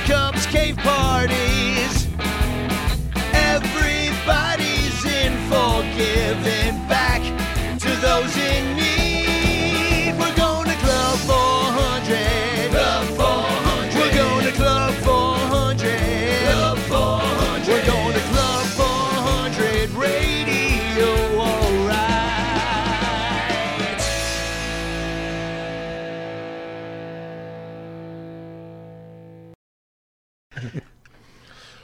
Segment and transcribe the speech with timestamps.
[0.00, 1.47] Cubs cave parties.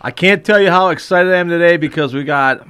[0.04, 2.68] I can't tell you how excited I am today because we got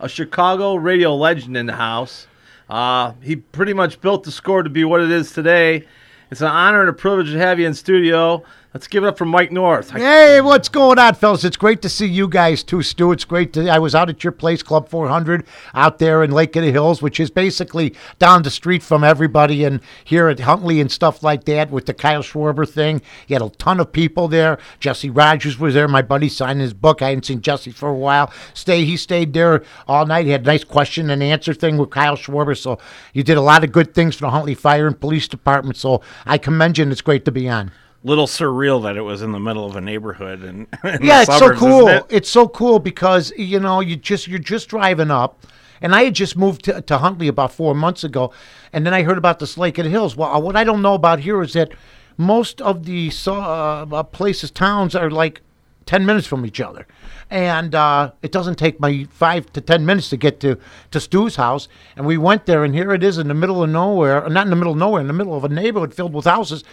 [0.00, 2.26] a Chicago radio legend in the house.
[2.70, 5.84] Uh, he pretty much built the score to be what it is today.
[6.30, 8.44] It's an honor and a privilege to have you in studio.
[8.74, 9.90] Let's give it up for Mike North.
[9.92, 11.44] Hey, what's going on, fellas?
[11.44, 13.12] It's great to see you guys too, Stu.
[13.12, 13.68] It's great to.
[13.68, 17.00] I was out at your place, Club 400, out there in Lake of the Hills,
[17.00, 21.44] which is basically down the street from everybody, and here at Huntley and stuff like
[21.44, 23.00] that with the Kyle Schwarber thing.
[23.28, 24.58] You had a ton of people there.
[24.80, 25.86] Jesse Rogers was there.
[25.86, 27.00] My buddy signed his book.
[27.00, 28.32] I hadn't seen Jesse for a while.
[28.54, 28.84] Stay.
[28.84, 30.26] He stayed there all night.
[30.26, 32.58] He had a nice question and answer thing with Kyle Schwarber.
[32.58, 32.80] So
[33.12, 35.76] you did a lot of good things for the Huntley Fire and Police Department.
[35.76, 37.70] So I commend you, and it's great to be on.
[38.06, 41.32] Little surreal that it was in the middle of a neighborhood and in yeah, it's
[41.32, 41.88] so suburbs, isn't cool.
[41.88, 42.06] it?
[42.10, 45.46] It's so cool because you know you just you're just driving up,
[45.80, 48.30] and I had just moved to, to Huntley about four months ago,
[48.74, 50.16] and then I heard about this Lake of the Hills.
[50.16, 51.72] Well, what I don't know about here is that
[52.18, 55.40] most of the uh, uh, places, towns are like
[55.86, 56.86] ten minutes from each other,
[57.30, 60.58] and uh, it doesn't take my five to ten minutes to get to
[60.90, 61.68] to Stu's house.
[61.96, 64.50] And we went there, and here it is in the middle of nowhere, not in
[64.50, 66.64] the middle of nowhere, in the middle of a neighborhood filled with houses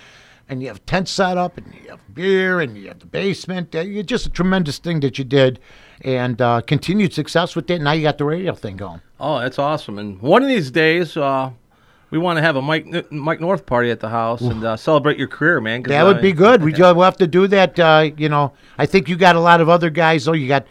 [0.50, 3.74] and you have tents set up, and you have beer, and you have the basement.
[3.76, 5.60] Uh, It's just a tremendous thing that you did,
[6.02, 7.82] and uh, continued success with it.
[7.82, 9.02] Now you got the radio thing going.
[9.20, 9.98] Oh, that's awesome!
[10.00, 11.52] And one of these days, uh,
[12.10, 15.18] we want to have a Mike Mike North party at the house and uh, celebrate
[15.18, 15.84] your career, man.
[15.84, 16.64] That uh, would be good.
[16.64, 17.80] We will have to do that.
[17.80, 20.26] Uh, you know, I think you got a lot of other guys.
[20.26, 20.34] though.
[20.34, 20.66] you got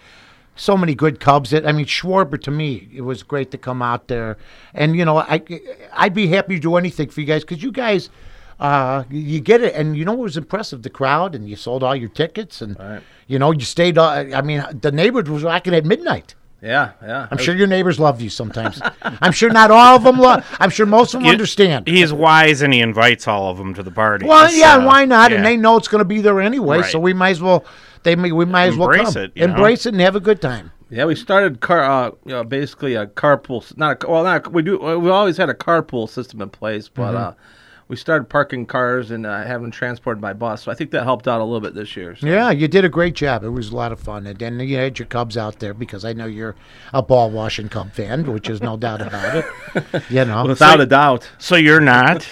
[0.57, 1.51] so many good Cubs.
[1.51, 4.37] That I mean, Schwarber to me, it was great to come out there,
[4.75, 5.43] and you know, I
[5.95, 8.11] I'd be happy to do anything for you guys because you guys.
[8.61, 10.83] Uh, you get it, and you know what was impressive?
[10.83, 12.77] The crowd, and you sold all your tickets, and
[13.27, 13.97] you know you stayed.
[13.97, 16.35] Uh, I mean, the neighbors was rocking at midnight.
[16.63, 17.27] Yeah, yeah.
[17.31, 18.83] I'm sure your neighbors love you sometimes.
[19.03, 20.45] I'm sure not all of them love.
[20.61, 21.89] I'm sure most of them You- understand.
[21.89, 24.27] He's wise and he invites all of them to the party.
[24.27, 25.33] Well, yeah, and So, why not?
[25.33, 27.65] And they know it's going to be there anyway, so we might as well.
[28.03, 29.55] They may, we might as well Embrace come, it, you know?
[29.55, 30.71] embrace it, and have a good time.
[30.91, 33.63] Yeah, we started car, uh, you know, basically a carpool.
[33.63, 34.77] s- Not a, well, not a, we do.
[34.79, 37.17] We always had a carpool system in place, but Mm-hmm.
[37.17, 37.33] uh,
[37.91, 40.63] we started parking cars and uh, having them transported by bus.
[40.63, 42.15] So I think that helped out a little bit this year.
[42.15, 42.25] So.
[42.25, 43.43] Yeah, you did a great job.
[43.43, 46.05] It was a lot of fun, and then you had your Cubs out there because
[46.05, 46.55] I know you're
[46.95, 49.45] a ball washing Cub fan, which is no doubt about it.
[50.09, 51.29] You know, Without a doubt.
[51.39, 52.27] So you're not?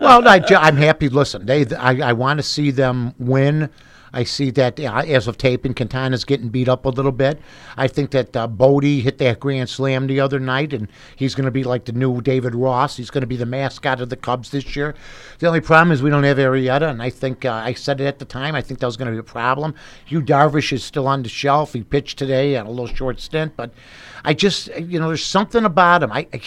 [0.00, 1.08] well, I, I'm happy.
[1.08, 3.70] Listen, they, I, I want to see them win.
[4.14, 7.40] I see that uh, as of taping, Quintana's getting beat up a little bit.
[7.76, 11.46] I think that uh, Bote hit that grand slam the other night, and he's going
[11.46, 12.96] to be like the new David Ross.
[12.96, 14.94] He's going to be the mascot of the Cubs this year.
[15.40, 18.06] The only problem is we don't have Arrieta, and I think uh, I said it
[18.06, 18.54] at the time.
[18.54, 19.74] I think that was going to be a problem.
[20.06, 21.72] Yu Darvish is still on the shelf.
[21.72, 23.72] He pitched today on a little short stint, but
[24.24, 26.12] I just, you know, there's something about him.
[26.12, 26.40] I, I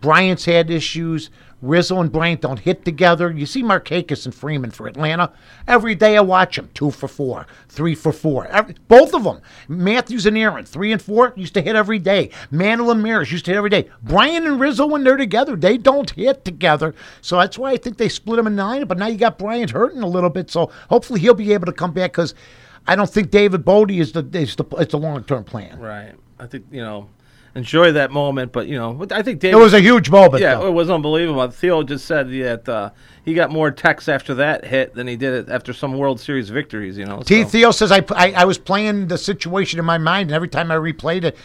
[0.00, 1.30] Bryant's had issues.
[1.62, 3.30] Rizzo and Bryant don't hit together.
[3.30, 5.32] You see Markakis and Freeman for Atlanta.
[5.68, 6.70] Every day I watch them.
[6.74, 8.46] Two for four, three for four.
[8.46, 9.40] Every, both of them.
[9.68, 12.30] Mathews and Aaron, three and four, used to hit every day.
[12.50, 13.88] Mantle and Maris used to hit every day.
[14.02, 16.94] Bryant and Rizzo, when they're together, they don't hit together.
[17.20, 18.84] So that's why I think they split them in nine.
[18.86, 20.50] But now you got Bryant hurting a little bit.
[20.50, 22.34] So hopefully he'll be able to come back because
[22.86, 25.78] I don't think David Bote is the is the it's a long term plan.
[25.78, 26.14] Right.
[26.38, 27.08] I think you know,
[27.54, 28.52] enjoy that moment.
[28.52, 30.42] But you know, I think It was a huge moment.
[30.42, 30.66] yeah, though.
[30.68, 31.48] it was unbelievable.
[31.50, 32.90] Theo just said that uh,
[33.24, 36.96] he got more texts after that hit than he did after some World Series victories.
[36.98, 37.22] You know.
[37.26, 40.48] So- Theo says I, I I was playing the situation in my mind, and every
[40.48, 41.36] time I replayed it,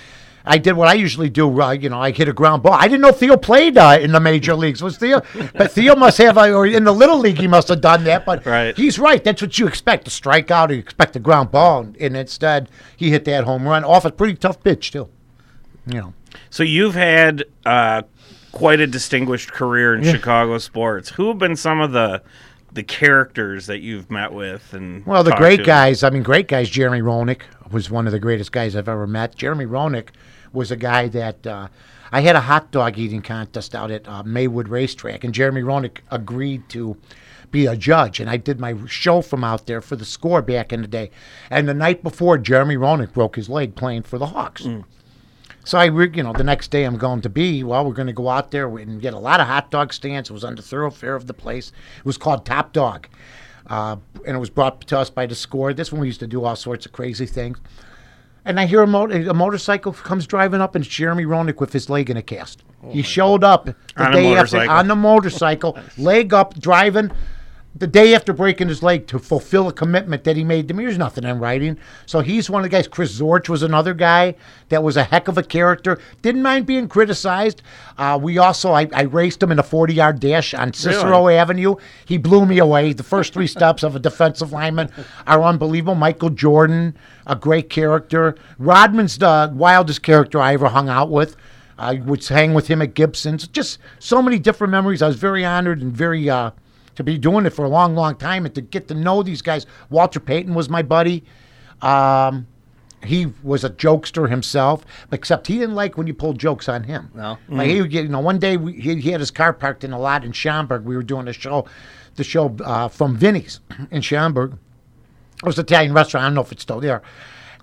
[0.48, 1.60] I did what I usually do.
[1.60, 2.74] Uh, you know, I hit a ground ball.
[2.74, 4.84] I didn't know Theo played uh, in the major leagues.
[4.84, 5.22] Was Theo?
[5.56, 8.25] But Theo must have, uh, or in the little league, he must have done that.
[8.28, 8.78] But Right.
[8.78, 9.24] he's right.
[9.24, 10.69] That's what you expect—a strikeout.
[10.69, 14.12] You expect a ground ball, and, and instead he hit that home run off a
[14.12, 15.10] pretty tough pitch too.
[15.86, 16.14] Know.
[16.50, 18.04] So you've had uh,
[18.52, 21.10] quite a distinguished career in Chicago sports.
[21.12, 22.22] Who have been some of the
[22.74, 25.64] the characters that you've met with and Well, the great to?
[25.64, 26.04] guys.
[26.04, 26.70] I mean, great guys.
[26.70, 27.42] Jeremy Roenick
[27.72, 29.36] was one of the greatest guys I've ever met.
[29.36, 30.10] Jeremy Roenick
[30.52, 31.68] was a guy that uh,
[32.12, 36.00] I had a hot dog eating contest out at uh, Maywood Racetrack, and Jeremy Roenick
[36.12, 36.98] agreed to
[37.50, 40.74] be a judge, and I did my show from out there for the score back
[40.74, 41.12] in the day.
[41.50, 44.68] And the night before, Jeremy Roenick broke his leg playing for the Hawks.
[45.65, 48.13] So I, you know, the next day I'm going to be, well, we're going to
[48.13, 50.29] go out there and get a lot of hot dog stands.
[50.29, 51.71] It was on the thoroughfare of the place.
[51.97, 53.07] It was called Top Dog.
[53.67, 53.97] uh,
[54.27, 55.73] and it was brought to us by the score.
[55.73, 57.57] This one we used to do all sorts of crazy things.
[58.47, 61.73] And I hear a, mo- a motorcycle comes driving up, and it's Jeremy Roenick with
[61.73, 62.63] his leg in a cast.
[62.91, 67.12] he showed up the On day after on the motorcycle, leg up, driving
[67.77, 70.86] the day after breaking his leg to fulfill a commitment that he made to me.
[70.86, 71.77] There's nothing in writing.
[72.06, 72.88] So he's one of the guys.
[72.88, 74.36] Chris Zorich was another guy
[74.69, 76.00] that was a heck of a character.
[76.22, 77.62] Didn't mind being criticized.
[77.98, 81.75] Uh, we also, I, I raced him in a 40 yard dash on Cicero Avenue.
[82.06, 82.94] He blew me away.
[82.94, 84.89] The first three steps of a defensive lineman
[85.27, 85.95] are unbelievable.
[85.95, 88.36] Michael Jordan, a great character.
[88.57, 91.36] Rodman's the wildest character I ever hung out with.
[91.77, 93.50] I would hang with him at Gibson's.
[93.50, 95.01] Just so many different memories.
[95.01, 96.51] I was very honored and very uh,
[96.95, 99.42] to be doing it for a long, long time and to get to know these
[99.42, 99.65] guys.
[99.89, 101.24] Walter Payton was my buddy.
[101.81, 102.47] Um,
[103.03, 107.12] he was a jokester himself, except he didn't like when you pulled jokes on him.
[107.13, 107.38] No.
[107.47, 109.83] Like he, would get- you know, one day we, he, he had his car parked
[109.83, 110.86] in a lot in Schaumburg.
[110.86, 111.68] We were doing a show,
[112.15, 113.59] the show uh, from Vinny's
[113.91, 114.57] in Schaumburg.
[115.38, 116.24] It was an Italian restaurant.
[116.24, 117.03] I don't know if it's still there.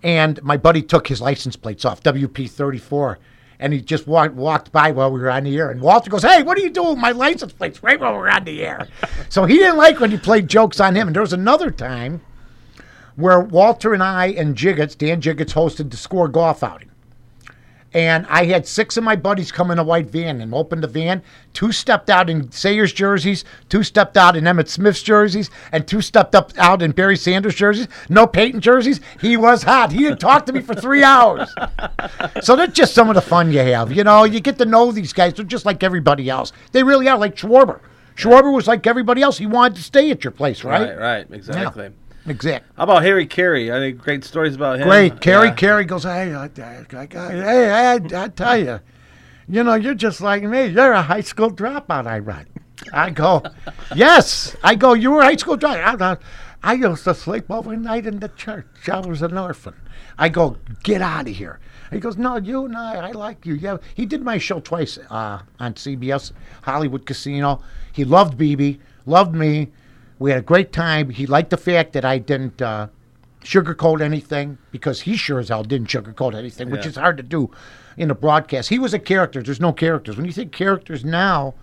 [0.04, 3.18] And my buddy took his license plates off, WP 34.
[3.62, 5.70] And he just walked, walked by while we were on the air.
[5.70, 8.28] And Walter goes, Hey, what are you doing with my license plates right while we're
[8.28, 8.88] on the air?
[9.28, 11.06] so he didn't like when you played jokes on him.
[11.06, 12.20] And there was another time
[13.14, 16.90] where Walter and I and Jiggetts, Dan Jiggetts, hosted the score golf outing.
[17.94, 20.88] And I had six of my buddies come in a white van and opened the
[20.88, 21.22] van.
[21.52, 26.00] Two stepped out in Sayers jerseys, two stepped out in Emmitt Smith's jerseys, and two
[26.00, 27.88] stepped up out in Barry Sanders jerseys.
[28.08, 29.00] No Payton jerseys.
[29.20, 29.92] He was hot.
[29.92, 31.54] He didn't talk to me for three hours.
[32.42, 33.92] So that's just some of the fun you have.
[33.92, 35.34] You know, you get to know these guys.
[35.34, 36.52] They're just like everybody else.
[36.72, 37.80] They really are like Schwarber.
[38.16, 39.38] Schwarber was like everybody else.
[39.38, 40.88] He wanted to stay at your place, right?
[40.88, 41.90] Right, right, exactly.
[42.26, 42.70] Exactly.
[42.76, 43.70] How about Harry Caray?
[43.70, 44.88] Any great stories about him?
[44.88, 45.20] Great.
[45.20, 45.54] Caray, Yeah.
[45.54, 48.80] Caray goes, hey, I, I, I, hey, I, I tell you,
[49.48, 50.66] you know, you're just like me.
[50.66, 52.46] You're a high school dropout, I read.
[52.92, 53.42] I go,
[53.94, 54.56] yes.
[54.62, 56.00] I go, you were a high school dropout.
[56.00, 56.16] I,
[56.62, 58.66] I used to sleep overnight in the church.
[58.90, 59.74] I was an orphan.
[60.18, 61.58] I go, get out of here.
[61.90, 63.54] He goes, no, you and I, I like you.
[63.54, 66.32] Yeah, he did my show twice uh, on CBS,
[66.62, 67.62] Hollywood Casino.
[67.92, 69.72] He loved BB, loved me.
[70.22, 71.10] We had a great time.
[71.10, 72.88] He liked the fact that I didn't uh,
[73.44, 76.90] sugarcoat anything because he sure as hell didn't sugarcoat anything, which Yeah.
[76.90, 77.50] is hard to do
[77.96, 78.68] in a broadcast.
[78.68, 79.42] He was a character.
[79.42, 80.16] There's no characters.
[80.16, 81.54] When you think characters now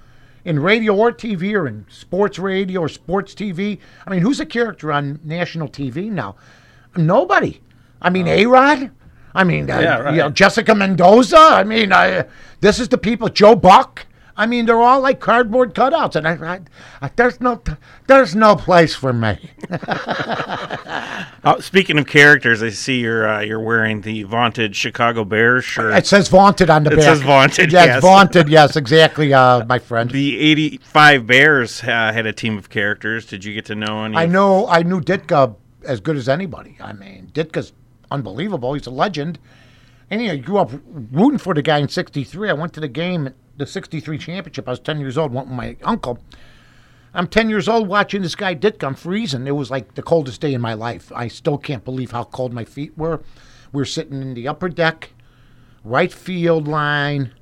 [0.44, 4.46] in radio or TV or in sports radio or sports TV, I mean, who's a
[4.46, 6.36] character on national TV now?
[6.98, 7.62] Nobody.
[8.02, 8.92] I mean, A Rod.
[9.34, 10.14] I mean, uh, Yeah, right.
[10.16, 11.38] you know, Jessica Mendoza.
[11.38, 12.24] I mean, uh,
[12.62, 13.30] this is the people.
[13.30, 14.06] Joe Buck.
[14.39, 16.59] I mean, they're all like cardboard cutouts, and I, I,
[17.01, 17.62] I there's no,
[18.07, 19.38] there's no place for me.
[21.41, 25.94] Oh, speaking of characters, I see you're uh, you're wearing the vaunted Chicago Bears shirt.
[25.94, 27.03] It says vaunted on the Bears.
[27.03, 27.15] It back.
[27.15, 28.01] says vaunted, Yes, yes.
[28.01, 28.50] vaunted.
[28.59, 30.12] Yes, exactly, uh, my friend.
[30.12, 33.25] the '85 Bears uh, had a team of characters.
[33.25, 34.18] Did you get to know any?
[34.18, 34.68] I know.
[34.68, 35.56] I knew Ditka
[35.86, 36.77] as good as anybody.
[36.81, 37.71] I mean, Ditka's
[38.12, 38.74] unbelievable.
[38.74, 39.39] He's a legend.
[40.09, 40.71] And you know, I grew up
[41.12, 42.50] rooting for the guy in '63.
[42.50, 44.68] I went to the game, the '63 championship.
[44.68, 45.34] I was 10 years old.
[45.34, 46.18] Went with my uncle.
[47.14, 48.88] I'm 10 years old watching this guy Ditka.
[48.88, 49.48] I'm freezing.
[49.48, 51.12] It was like the coldest day in my life.
[51.16, 53.22] I still can't believe how cold my feet were.
[53.72, 55.12] We are sitting in the upper deck,
[55.84, 57.34] right field line,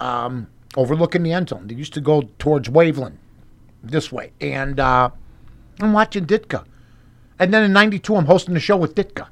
[0.00, 1.66] um, overlooking the end zone.
[1.66, 3.16] They used to go towards Waveland
[3.82, 4.32] this way.
[4.40, 5.10] And uh,
[5.80, 6.64] I'm watching Ditka.
[7.38, 9.28] And then in 92, I'm hosting the show with Ditka.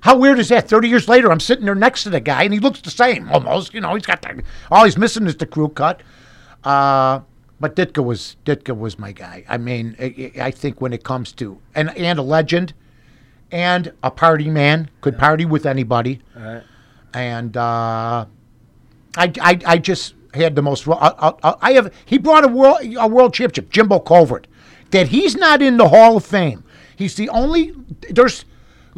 [0.00, 0.68] How weird is that?
[0.68, 3.28] 30 years later, I'm sitting there next to the guy, and he looks the same
[3.30, 3.74] almost.
[3.74, 6.02] You know, he's got the, all he's missing is the crew cut.
[6.64, 7.20] Uh,
[7.60, 9.44] but Ditka was Ditka was my guy.
[9.48, 12.74] I mean, I, I think when it comes to and and a legend,
[13.50, 16.62] and a party man, could party with anybody, Right.
[17.14, 18.26] and uh,
[19.16, 20.86] I, I I just had the most.
[20.86, 20.94] I,
[21.42, 24.46] I, I have he brought a world a world championship, Jimbo Covert,
[24.90, 26.62] that he's not in the Hall of Fame.
[26.94, 27.72] He's the only
[28.10, 28.44] there's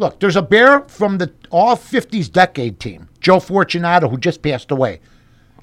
[0.01, 4.71] look there's a bear from the all 50s decade team, Joe Fortunato, who just passed
[4.71, 5.01] away.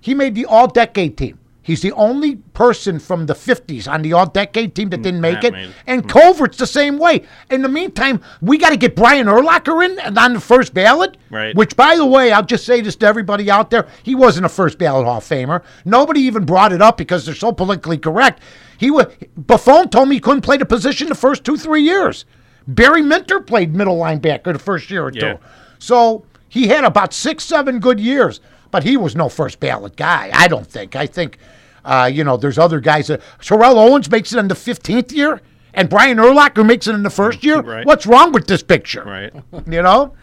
[0.02, 1.40] He made the all decade team.
[1.68, 5.20] He's the only person from the 50s on the all decade team that mm, didn't
[5.20, 5.52] make that it.
[5.52, 5.74] made.
[5.86, 6.08] And mm.
[6.08, 7.24] Covert's the same way.
[7.50, 11.18] In the meantime, we got to get Brian Urlacher in and on the first ballot.
[11.30, 11.54] Right.
[11.54, 14.50] Which, by the way, I'll just say this to everybody out there: he wasn't a
[14.50, 15.62] first ballot Hall of Famer.
[15.84, 18.42] Nobody even brought it up because they're so politically correct.
[18.78, 22.24] He was Buffone told me he couldn't play the position the first two, three years.
[22.68, 25.34] Barry Minter played middle linebacker the first year or Yeah.
[25.34, 25.40] two.
[25.80, 28.40] So he had about six, seven good years,
[28.72, 30.30] but he was no first ballot guy.
[30.34, 30.96] I don't think.
[30.96, 31.38] I think,
[31.86, 33.08] uh, you know, there's other guys.
[33.08, 35.42] That, Terrell Owens makes it in the 15th year,
[35.74, 37.62] and Brian Urlacher makes it in the first year.
[37.62, 37.86] Right.
[37.86, 39.04] What's wrong with this picture?
[39.06, 39.34] Right.
[39.72, 40.14] You know?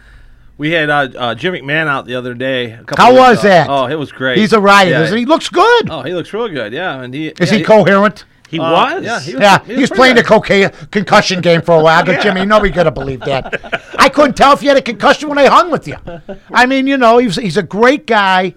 [0.57, 2.71] We had uh, uh, Jim McMahon out the other day.
[2.71, 3.49] a couple How was ago.
[3.49, 3.69] that?
[3.69, 4.37] Oh, it was great.
[4.37, 5.09] He's a riot, Yeah.
[5.09, 5.19] he?
[5.19, 5.89] He looks good.
[5.89, 6.71] Oh, he looks real good.
[6.71, 8.23] Yeah, and he Is yeah, he coherent?
[8.55, 9.03] He Uh, was.
[9.03, 10.27] Yeah, he was, Yeah, he he was pretty playing the good.
[10.29, 12.01] cocaine concussion game for a while.
[12.01, 13.45] I go, Jimmy, nobody could have believed that.
[13.97, 15.97] I couldn't tell if you had a concussion when I hung with you.
[16.51, 18.53] I mean, you know, he's he's a great guy.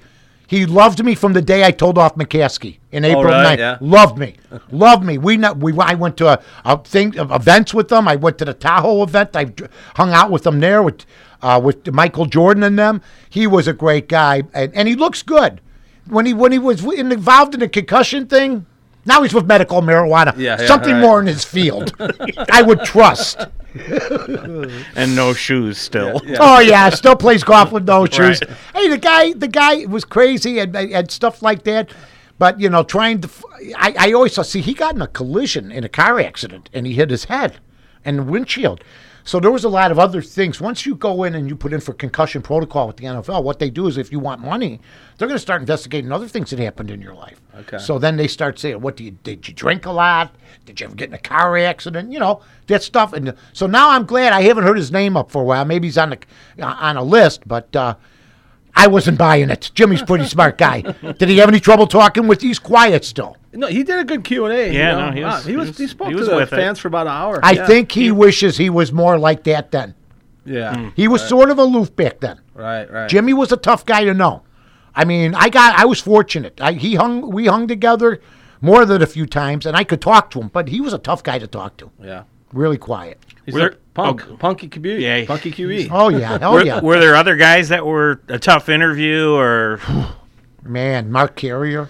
[0.47, 3.35] He loved me from the day I told off McCaskey in April really?
[3.57, 3.59] 9th.
[3.59, 3.77] Yeah.
[3.83, 4.37] Loved me,
[4.71, 5.19] loved me.
[5.19, 8.09] We not, we I went to a, a thing of events with them.
[8.09, 9.37] I went to the Tahoe event.
[9.37, 9.53] I
[9.97, 11.05] hung out with them there with
[11.43, 13.03] uh, with Michael Jordan and them.
[13.29, 15.61] He was a great guy, and, and he looks good.
[16.07, 18.65] When he when he was involved in the concussion thing,
[19.09, 20.37] now he's with medical marijuana.
[20.37, 21.01] Yeah, yeah, something right.
[21.01, 21.95] more in his field.
[22.51, 23.47] I would trust.
[24.95, 26.21] and no shoes still.
[26.25, 26.37] Yeah.
[26.41, 28.41] Oh yeah, still plays golf with no shoes.
[28.41, 28.57] Right.
[28.75, 31.91] Hey, the guy, the guy was crazy and, and stuff like that.
[32.39, 33.31] But you know, trying to,
[33.77, 34.43] I, I always saw.
[34.43, 37.59] See, he got in a collision in a car accident, and he hit his head
[38.05, 38.85] and the windshield.
[39.29, 40.59] So there was a lot of other things.
[40.59, 43.59] Once you go in and you put in for concussion protocol with the NFL, what
[43.59, 44.81] they do is, if you want money,
[45.19, 47.39] they're going to start investigating other things that happened in your life.
[47.59, 47.77] Okay.
[47.77, 49.47] So then they start saying, "What do you did?
[49.47, 50.35] You drink a lot?
[50.65, 52.11] Did you ever get in a car accident?
[52.11, 55.31] You know that stuff." And so now I'm glad I haven't heard his name up
[55.31, 55.67] for a while.
[55.67, 57.97] Maybe he's on the on a list, but uh,
[58.75, 59.73] I wasn't buying it.
[59.75, 60.81] Jimmy's pretty smart guy.
[61.19, 62.41] Did he have any trouble talking with?
[62.41, 63.37] He's quiet still.
[63.59, 64.73] No, he did a good Q and A.
[64.73, 65.07] Yeah, you know?
[65.07, 66.57] no, he was- Ah, he he was was- he spoke he to the with it.
[66.57, 67.41] fans for about an hour.
[67.43, 67.67] I Yeah.
[67.67, 69.95] think he wishes he was more like that then.
[70.45, 70.91] Yeah.
[70.95, 72.39] He was sort of aloof back then.
[72.55, 72.91] Right.
[72.91, 73.09] Right.
[73.11, 74.43] Jimmy was a tough guy to know.
[74.95, 76.59] I mean, I got I was fortunate.
[76.61, 78.21] I, he hung we hung together
[78.61, 80.49] more than a few times, and I could talk to him.
[80.53, 81.91] But he was a tough guy to talk to.
[82.03, 82.23] Yeah.
[82.53, 83.19] Really quiet.
[83.45, 85.01] He's Were a there- punk, oh, punky QB.
[85.01, 85.25] yeah.
[85.27, 85.89] Punky QB.
[85.93, 86.81] Oh yeah, oh were, yeah.
[86.81, 89.81] were there other guys that were a tough interview or
[90.65, 91.89] Man, Mark Carrier,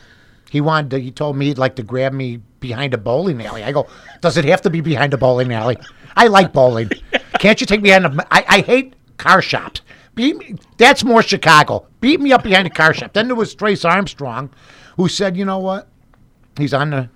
[0.50, 3.62] he wanted to, he told me he'd like to grab me behind a bowling alley.
[3.62, 3.86] I go,
[4.20, 5.76] does it have to be behind a bowling alley?
[6.16, 6.90] I like bowling.
[7.38, 9.82] Can't you take me behind a, I, I hate car shops.
[10.14, 11.86] Beat me, that's more Chicago.
[12.00, 13.12] Beat me up behind a car shop.
[13.12, 14.50] Then there was Trace Armstrong,
[14.96, 15.88] who said, you know what?
[16.56, 17.10] He's on the,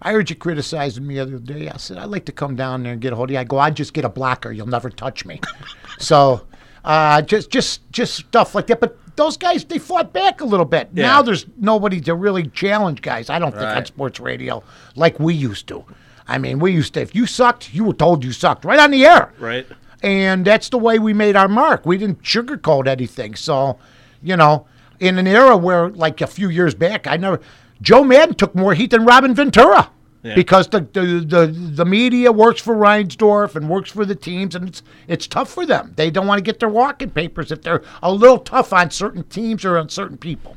[0.00, 1.68] I heard you criticizing me the other day.
[1.68, 3.38] I said, I'd like to come down there and get a hold of you.
[3.38, 4.52] I go, I'd just get a blocker.
[4.52, 5.40] You'll never touch me.
[5.98, 6.46] so,
[6.84, 8.80] uh, just, just, just stuff like that.
[8.80, 10.94] But those guys, they fought back a little bit.
[10.94, 13.28] Now there's nobody to really challenge guys.
[13.30, 14.62] I don't think on sports radio
[14.94, 15.84] like we used to.
[16.28, 17.00] I mean, we used to.
[17.00, 19.32] If you sucked, you were told you sucked right on the air.
[19.38, 19.66] right?
[20.02, 21.86] And that's the way we made our mark.
[21.86, 23.34] We didn't sugarcoat anything.
[23.34, 23.78] So,
[24.22, 24.66] you know,
[25.00, 27.40] in an era where, like a few years back, I never.
[27.80, 29.90] Joe Maddon took more heat than Robin Ventura.
[30.22, 30.34] Yeah.
[30.34, 34.68] Because the, the, the, the media works for Reinsdorf and works for the teams, and
[34.68, 35.92] it's it's tough for them.
[35.96, 39.22] They don't want to get their walking papers if they're a little tough on certain
[39.24, 40.56] teams or on certain people.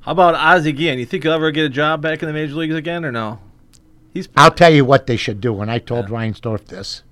[0.00, 0.98] How about Ozzie Guillen?
[0.98, 3.40] You think he'll ever get a job back in the major leagues again, or no?
[4.12, 5.60] He's I'll tell you what they should do.
[5.60, 7.02] And I told Reinsdorf this,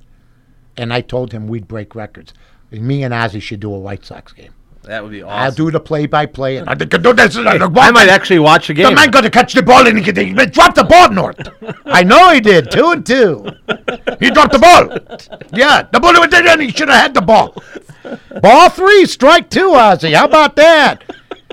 [0.76, 2.34] and I told him we'd break records.
[2.70, 4.52] Me and Ozzy should do a White Sox game.
[4.86, 5.36] That would be awesome.
[5.38, 6.58] I'll do the play-by-play.
[6.58, 7.36] And I think do this.
[7.36, 8.90] I might actually watch a The game.
[8.90, 11.40] The man got to catch the ball and he, he dropped the ball, North.
[11.86, 12.70] I know he did.
[12.70, 13.44] Two and two.
[14.20, 14.96] He dropped the ball.
[15.52, 16.46] Yeah, the ball went in.
[16.46, 17.54] And he should have had the ball.
[18.40, 20.14] Ball three, strike two, Ozzy.
[20.14, 21.02] How about that?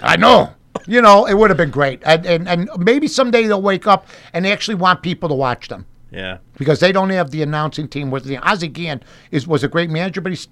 [0.04, 0.54] I know.
[0.86, 2.04] You know, it would have been great.
[2.06, 5.70] And, and, and maybe someday they'll wake up and they actually want people to watch
[5.70, 6.38] them Yeah.
[6.58, 9.90] because they don't have the announcing team with the Ozzie Guillen is was a great
[9.90, 10.48] manager, but he's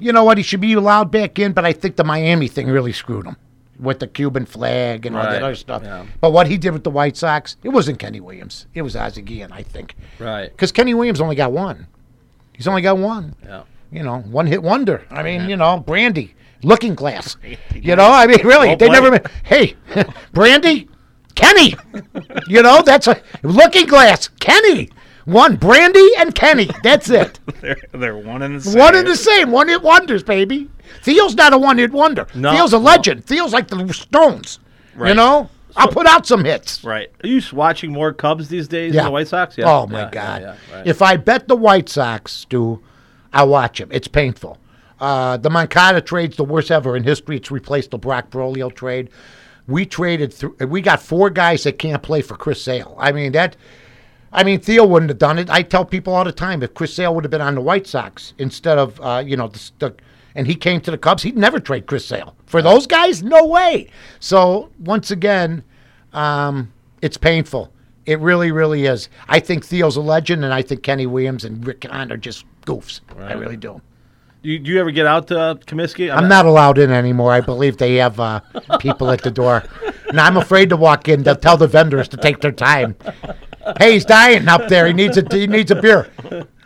[0.00, 2.68] you know what, he should be allowed back in, but I think the Miami thing
[2.68, 3.36] really screwed him
[3.78, 5.82] with the Cuban flag and all that other stuff.
[5.84, 6.04] yeah.
[6.20, 8.66] But what he did with the White Sox, it wasn't Kenny Williams.
[8.74, 9.94] It was Ozzie Guillen, I think.
[10.18, 10.50] right.
[10.50, 11.86] Because Kenny Williams only got one.
[12.52, 13.34] He's only got one.
[13.44, 13.62] Yeah.
[13.90, 15.04] You know, one hit wonder.
[15.10, 17.36] I mean, you know, Brandy, Looking Glass.
[17.74, 19.22] You know, I mean, really, they never.
[19.42, 19.74] Hey,
[20.34, 20.86] Brandy,
[21.34, 21.74] Kenny.
[22.46, 24.90] You know, that's a Looking Glass, Kenny.
[25.26, 26.70] One Brandy and Kenny.
[26.82, 27.38] That's it.
[27.60, 28.78] They're they're one and the same.
[28.78, 29.50] One and the same.
[29.50, 30.68] One hit wonders, baby.
[31.02, 32.26] Theo's not a one hit wonder.
[32.34, 32.84] No, Theo's a no.
[32.84, 33.24] legend.
[33.26, 34.58] Theo's like the Stones.
[34.96, 35.16] You Right.
[35.16, 36.82] know, I'll put out some hits.
[36.82, 37.10] Right.
[37.22, 39.02] Are you s- watching more Cubs these days Yeah.
[39.02, 39.56] than the White Sox?
[39.56, 39.66] Yeah.
[39.70, 40.42] Oh my Yeah, yeah, God!
[40.42, 40.86] yeah, right.
[40.86, 42.80] If I bet the White Sox, Stu,
[43.32, 43.88] I watch them.
[43.92, 44.58] It's painful.
[45.00, 47.36] Uh, the Moncada trade's the worst ever in history.
[47.36, 49.08] It's replaced the Brock Broglio trade.
[49.68, 50.56] We traded through.
[50.66, 52.96] We got four guys that can't play for Chris Sale.
[52.98, 53.56] I mean that.
[54.32, 55.50] I mean Theo wouldn't have done it.
[55.50, 57.86] I tell people all the time if Chris Sale would have been on the White
[57.86, 59.94] Sox instead of uh, you know the, the
[60.34, 63.22] and he came to the Cubs, he'd never trade Chris Sale for those guys.
[63.22, 63.90] No way.
[64.20, 65.64] So once again,
[66.12, 66.72] um,
[67.02, 67.72] it's painful.
[68.06, 69.08] It really, really is.
[69.28, 72.44] I think Theo's a legend, and I think Kenny Williams and Rick Hahn are just
[72.66, 73.00] goofs.
[73.18, 73.80] I really do.
[74.42, 76.12] Do you, do you ever get out to uh, Comiskey?
[76.14, 77.30] I'm not allowed in anymore.
[77.30, 78.40] I believe they have uh,
[78.78, 79.62] people at the door.
[80.08, 81.22] And I'm afraid to walk in.
[81.22, 82.96] They'll tell the vendors to take their time.
[83.78, 84.86] Hey, he's dying up there.
[84.86, 86.10] He needs a he needs a beer.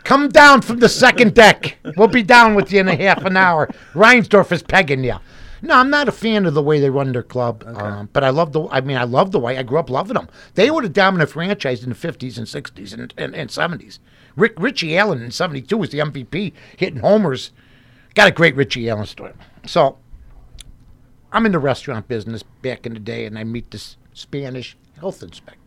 [0.03, 1.77] Come down from the second deck.
[1.97, 3.67] We'll be down with you in a half an hour.
[3.93, 5.15] Reinsdorf is pegging you.
[5.61, 7.63] No, I'm not a fan of the way they run their club.
[7.65, 8.67] Um, but I love the.
[8.69, 10.29] I mean, I love the way I grew up loving them.
[10.53, 13.97] They were the dominant franchise in the 50s and 60s and, and, and 70s.
[14.35, 17.51] Rick Richie Allen in 72 was the MVP, hitting homers.
[18.13, 19.33] Got a great Richie Allen story.
[19.65, 19.97] So
[21.31, 25.23] I'm in the restaurant business back in the day, and I meet this Spanish health
[25.23, 25.64] inspector.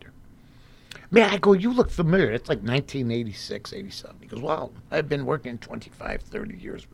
[1.11, 2.31] Man, I go, you look familiar.
[2.31, 4.15] It's like 1986, 87.
[4.21, 6.85] He goes, well, I've been working 25, 30 years.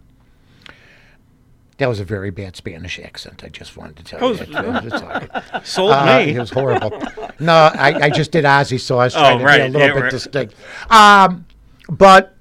[1.77, 3.43] That was a very bad Spanish accent.
[3.43, 4.37] I just wanted to tell Oh, you.
[4.45, 4.85] that.
[4.85, 5.65] It's all right.
[5.65, 6.33] Sold Uh, me.
[6.33, 6.91] It was horrible.
[7.41, 9.57] no, I, I just did Ozzy, so I was trying to right.
[9.57, 10.11] be a little Yeah, bit right.
[10.11, 10.55] distinct.
[10.89, 11.45] Um,
[11.89, 12.37] but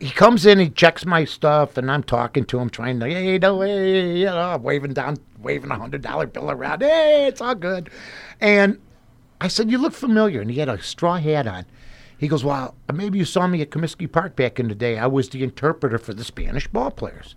[0.00, 3.38] he comes in, he checks my stuff, and I'm talking to him, trying to, hey,
[3.38, 6.82] no, hey, you know, waving down, waving a hundred dollar bill around.
[6.82, 7.88] Hey, it's all good.
[8.42, 8.78] And
[9.44, 11.66] I said, you look familiar, and he had a straw hat on.
[12.16, 14.96] He goes, well, maybe you saw me at Comiskey Park back in the day.
[14.96, 17.34] I was the interpreter for the Spanish ball players.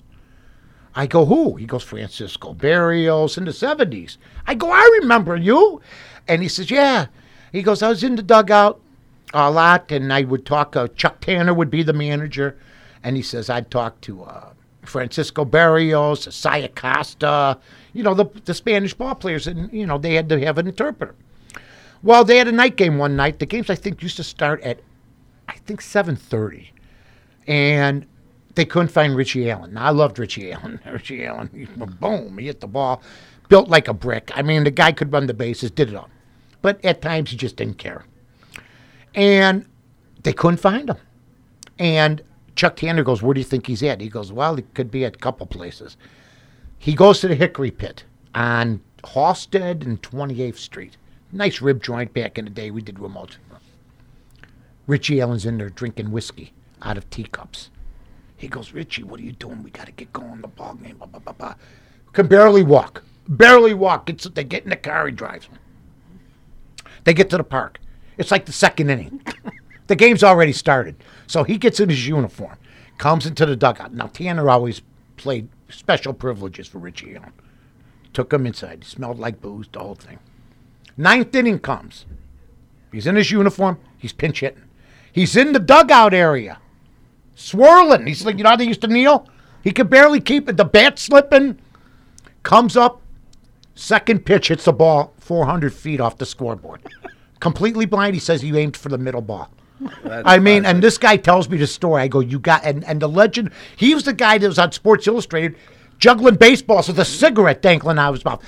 [0.95, 1.57] I go, who?
[1.57, 4.15] He goes, Francisco Barrios in the 70s.
[4.45, 5.81] I go, I remember you.
[6.29, 7.07] And he says, yeah.
[7.51, 8.79] He goes, I was in the dugout
[9.33, 10.77] a lot, and I would talk.
[10.77, 12.57] Uh, Chuck Tanner would be the manager.
[13.03, 17.59] And he says, I'd talk to uh, Francisco Barrios, Saya Costa,
[17.91, 19.45] you know, the, the Spanish ball players.
[19.45, 21.13] And, you know, they had to have an interpreter.
[22.03, 23.39] Well, they had a night game one night.
[23.39, 24.79] The games, I think, used to start at,
[25.47, 26.69] I think, 7.30.
[27.47, 28.05] And
[28.55, 29.73] they couldn't find Richie Allen.
[29.73, 30.79] Now, I loved Richie Allen.
[30.91, 33.01] Richie Allen, he, boom, he hit the ball,
[33.49, 34.31] built like a brick.
[34.35, 36.09] I mean, the guy could run the bases, did it all.
[36.61, 38.03] But at times, he just didn't care.
[39.15, 39.65] And
[40.23, 40.97] they couldn't find him.
[41.79, 42.21] And
[42.55, 44.01] Chuck Tanner goes, Where do you think he's at?
[44.01, 45.95] He goes, Well, he could be at a couple places.
[46.79, 48.03] He goes to the Hickory Pit
[48.35, 50.97] on Halsted and 28th Street.
[51.31, 52.71] Nice rib joint back in the day.
[52.71, 53.37] We did remote.
[54.85, 57.69] Richie Allen's in there drinking whiskey out of teacups.
[58.37, 59.63] He goes, Richie, what are you doing?
[59.63, 60.41] We got to get going.
[60.41, 60.97] The ball game.
[60.97, 61.55] Blah, blah, blah, blah.
[62.13, 63.03] Can barely walk.
[63.27, 64.05] Barely walk.
[64.05, 65.07] Gets, they get in the car.
[65.07, 65.49] He drives.
[67.03, 67.79] They get to the park.
[68.17, 69.21] It's like the second inning.
[69.87, 70.95] the game's already started.
[71.25, 72.57] So he gets in his uniform,
[72.97, 73.93] comes into the dugout.
[73.93, 74.81] Now, Tanner always
[75.17, 77.33] played special privileges for Richie Allen.
[78.13, 78.83] Took him inside.
[78.83, 80.19] Smelled like booze, the whole thing.
[80.97, 82.05] Ninth inning comes.
[82.91, 83.79] He's in his uniform.
[83.97, 84.63] He's pinch hitting.
[85.11, 86.59] He's in the dugout area,
[87.35, 88.07] swirling.
[88.07, 89.27] He's like, you know how they used to kneel?
[89.63, 90.57] He could barely keep it.
[90.57, 91.59] The bat slipping.
[92.43, 93.01] Comes up.
[93.75, 96.81] Second pitch hits the ball 400 feet off the scoreboard.
[97.39, 98.15] Completely blind.
[98.15, 99.51] He says he aimed for the middle ball.
[100.05, 102.01] I mean, and this guy tells me the story.
[102.01, 104.71] I go, you got, and, and the legend, he was the guy that was on
[104.71, 105.55] Sports Illustrated
[105.99, 108.43] juggling baseballs with a cigarette dangling out of his mouth.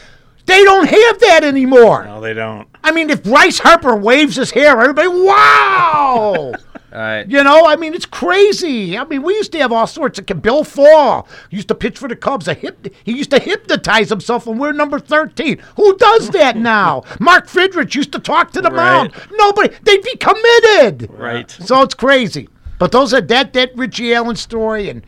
[0.50, 2.06] They don't have that anymore.
[2.06, 2.68] No, they don't.
[2.84, 6.54] I mean, if Bryce Harper waves his hair, everybody, wow!
[6.92, 7.30] All right.
[7.30, 8.98] you know, I mean, it's crazy.
[8.98, 10.26] I mean, we used to have all sorts of.
[10.42, 12.48] Bill Faul used to pitch for the Cubs.
[12.48, 15.60] A hip, he used to hypnotize himself when we're number 13.
[15.76, 17.04] Who does that now?
[17.20, 18.76] Mark Fidrych used to talk to the Right.
[18.76, 19.14] mound.
[19.34, 21.12] Nobody, they'd be committed.
[21.12, 21.52] Right.
[21.52, 22.50] So it's crazy.
[22.80, 25.06] But those are that that Richie Allen story, and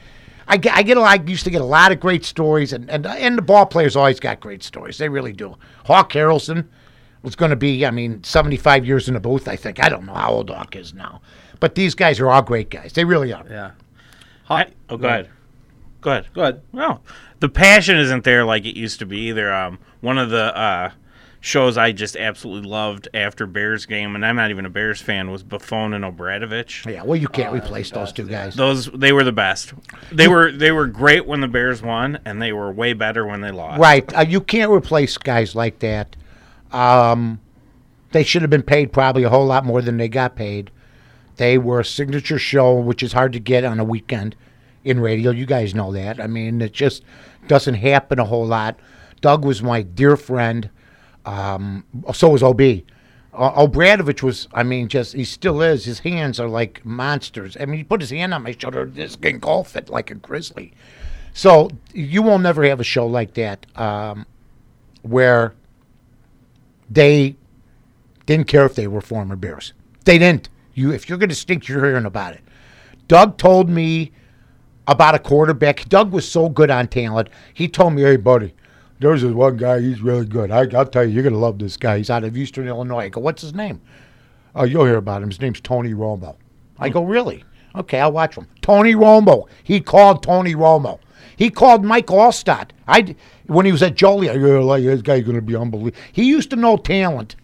[0.47, 2.73] I get I get a lot, I used to get a lot of great stories,
[2.73, 4.97] and and and the ball players always got great stories.
[4.97, 5.55] They really do.
[5.85, 6.67] Hawk Harrelson
[7.21, 9.47] was going to be, I mean, seventy five years in the booth.
[9.47, 11.21] I think I don't know how old Hawk is now,
[11.59, 12.93] but these guys are all great guys.
[12.93, 13.45] They really are.
[13.49, 13.71] Yeah.
[14.49, 15.29] I, oh, go ahead.
[16.01, 16.27] Go ahead.
[16.33, 16.61] Go ahead.
[16.73, 16.99] No,
[17.39, 19.53] the passion isn't there like it used to be either.
[19.53, 20.91] Um, one of the uh,
[21.41, 25.31] shows I just absolutely loved after Bears game, and I'm not even a Bears fan,
[25.31, 26.89] was Buffone and Obradovich.
[26.89, 28.55] Yeah, well, you can't replace those two guys.
[28.55, 29.73] Those they were the best.
[30.11, 33.41] They were they were great when the Bears won, and they were way better when
[33.41, 33.81] they lost.
[33.81, 34.15] Right.
[34.15, 36.15] Uh, you can't replace guys like that.
[36.71, 37.41] Um,
[38.11, 40.71] they should have been paid probably a whole lot more than they got paid.
[41.37, 44.35] They were a signature show, which is hard to get on a weekend
[44.83, 45.31] in radio.
[45.31, 46.19] You guys know that.
[46.19, 47.03] I mean, it just
[47.47, 48.79] doesn't happen a whole lot.
[49.21, 50.69] Doug was my dear friend.
[51.25, 52.61] Um, so was OB.
[53.33, 55.85] Uh, Obradovich was, I mean, just, he still is.
[55.85, 57.55] His hands are like monsters.
[57.59, 60.73] I mean, he put his hand on my shoulder, this engulf it like a grizzly.
[61.33, 64.25] So you will never have a show like that um,
[65.03, 65.53] where
[66.89, 67.37] they
[68.25, 69.73] didn't care if they were former Bears.
[70.03, 70.49] They didn't.
[70.73, 72.41] You, if you're going to stink, you're hearing about it.
[73.07, 74.11] Doug told me
[74.87, 75.87] about a quarterback.
[75.89, 77.29] Doug was so good on talent.
[77.53, 78.53] He told me, "Hey, buddy,
[79.01, 79.81] there's this one guy.
[79.81, 80.51] He's really good.
[80.51, 81.97] I, I'll tell you, you're going to love this guy.
[81.97, 83.81] He's out of Eastern Illinois." I go, "What's his name?"
[84.55, 85.29] Oh, you'll hear about him.
[85.29, 86.35] His name's Tony Romo.
[86.77, 87.43] I go, really?
[87.75, 88.47] Okay, I'll watch him.
[88.61, 89.47] Tony Romo.
[89.63, 90.99] He called Tony Romo.
[91.37, 92.71] He called Mike Alstott.
[92.87, 93.15] I
[93.47, 94.35] when he was at Joliet.
[94.35, 95.97] I go, like this guy's going to be unbelievable.
[96.11, 97.35] He used to know talent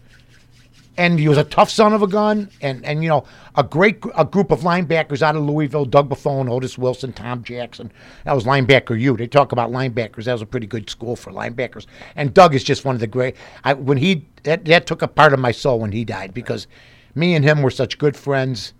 [0.98, 4.02] and he was a tough son of a gun, and and you know a great
[4.16, 7.90] a group of linebackers out of Louisville: Doug Buffone, Otis Wilson, Tom Jackson.
[8.24, 9.16] That was linebacker U.
[9.16, 10.24] They talk about linebackers.
[10.24, 11.86] That was a pretty good school for linebackers.
[12.16, 13.36] And Doug is just one of the great.
[13.62, 16.66] I, when he that, that took a part of my soul when he died because
[17.14, 18.74] me and him were such good friends.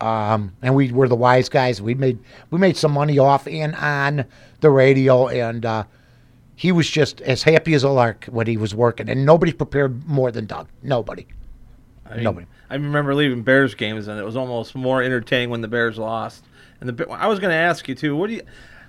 [0.00, 1.80] Um, and we were the wise guys.
[1.80, 2.18] We made
[2.50, 4.24] we made some money off and on
[4.60, 5.84] the radio, and uh,
[6.56, 9.08] he was just as happy as a lark when he was working.
[9.08, 10.68] And nobody prepared more than Doug.
[10.82, 11.28] Nobody.
[12.06, 12.46] I mean, Nobody.
[12.70, 16.44] I remember leaving Bears games, and it was almost more entertaining when the Bears lost.
[16.80, 18.16] And the I was going to ask you too.
[18.16, 18.42] What do you?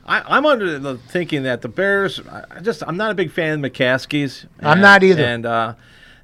[0.05, 2.19] I, I'm under the thinking that the Bears.
[2.19, 4.45] I just I'm not a big fan of McCaskey's.
[4.59, 5.23] I'm not either.
[5.23, 5.75] And uh,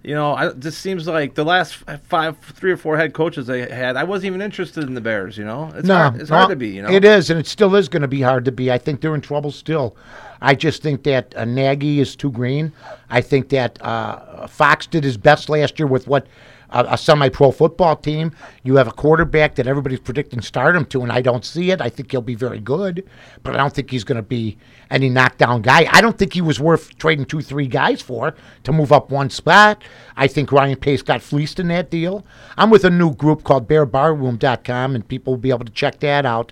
[0.04, 3.70] you know, I, just seems like the last five, three or four head coaches they
[3.70, 5.38] had, I wasn't even interested in the Bears.
[5.38, 6.70] You know, it's no, hard, it's no, hard to be.
[6.70, 8.72] You know, It is, and it still is going to be hard to be.
[8.72, 9.96] I think they're in trouble still.
[10.42, 12.74] I just think that uh, Nagy is too green.
[13.12, 16.26] I think that uh, Fox did his best last year with what
[16.72, 18.32] uh, a semi-pro football team.
[18.64, 21.82] You have a quarterback that everybody's predicting stardom to, and I don't see it.
[21.82, 23.08] I think he'll be very good,
[23.44, 24.58] but I don't think he's going to be
[24.90, 25.88] any knockdown guy.
[25.92, 29.30] I don't think he was worth trading two, three guys for to move up one
[29.30, 29.84] spot.
[30.16, 32.26] I think Ryan Pace got fleeced in that deal.
[32.58, 36.26] I'm with a new group called BearBarroom.com, and people will be able to check that
[36.26, 36.52] out.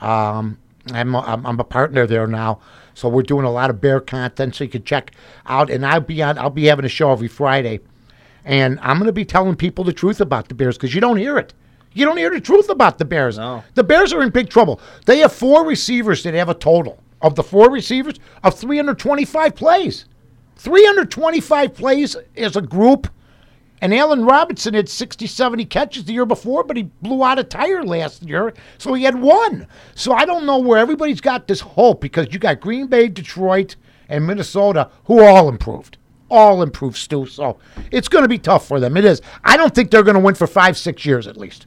[0.00, 0.58] Um,
[0.92, 2.60] I'm, a, I'm a partner there now,
[2.94, 4.54] so we're doing a lot of bear content.
[4.54, 5.12] So you can check
[5.46, 6.38] out, and I'll be on.
[6.38, 7.80] I'll be having a show every Friday,
[8.48, 11.18] and I'm going to be telling people the truth about the Bears because you don't
[11.18, 11.52] hear it.
[11.92, 13.36] You don't hear the truth about the Bears.
[13.36, 13.62] No.
[13.74, 14.80] The Bears are in big trouble.
[15.04, 20.06] They have four receivers that have a total of the four receivers of 325 plays.
[20.56, 23.08] 325 plays as a group.
[23.82, 27.44] And Allen Robinson had 60, 70 catches the year before, but he blew out a
[27.44, 29.68] tire last year, so he had one.
[29.94, 33.76] So I don't know where everybody's got this hope because you got Green Bay, Detroit,
[34.08, 35.97] and Minnesota who all improved.
[36.30, 37.26] All improved, Stu.
[37.26, 37.58] So
[37.90, 38.96] it's going to be tough for them.
[38.96, 39.22] It is.
[39.44, 41.66] I don't think they're going to win for five, six years at least.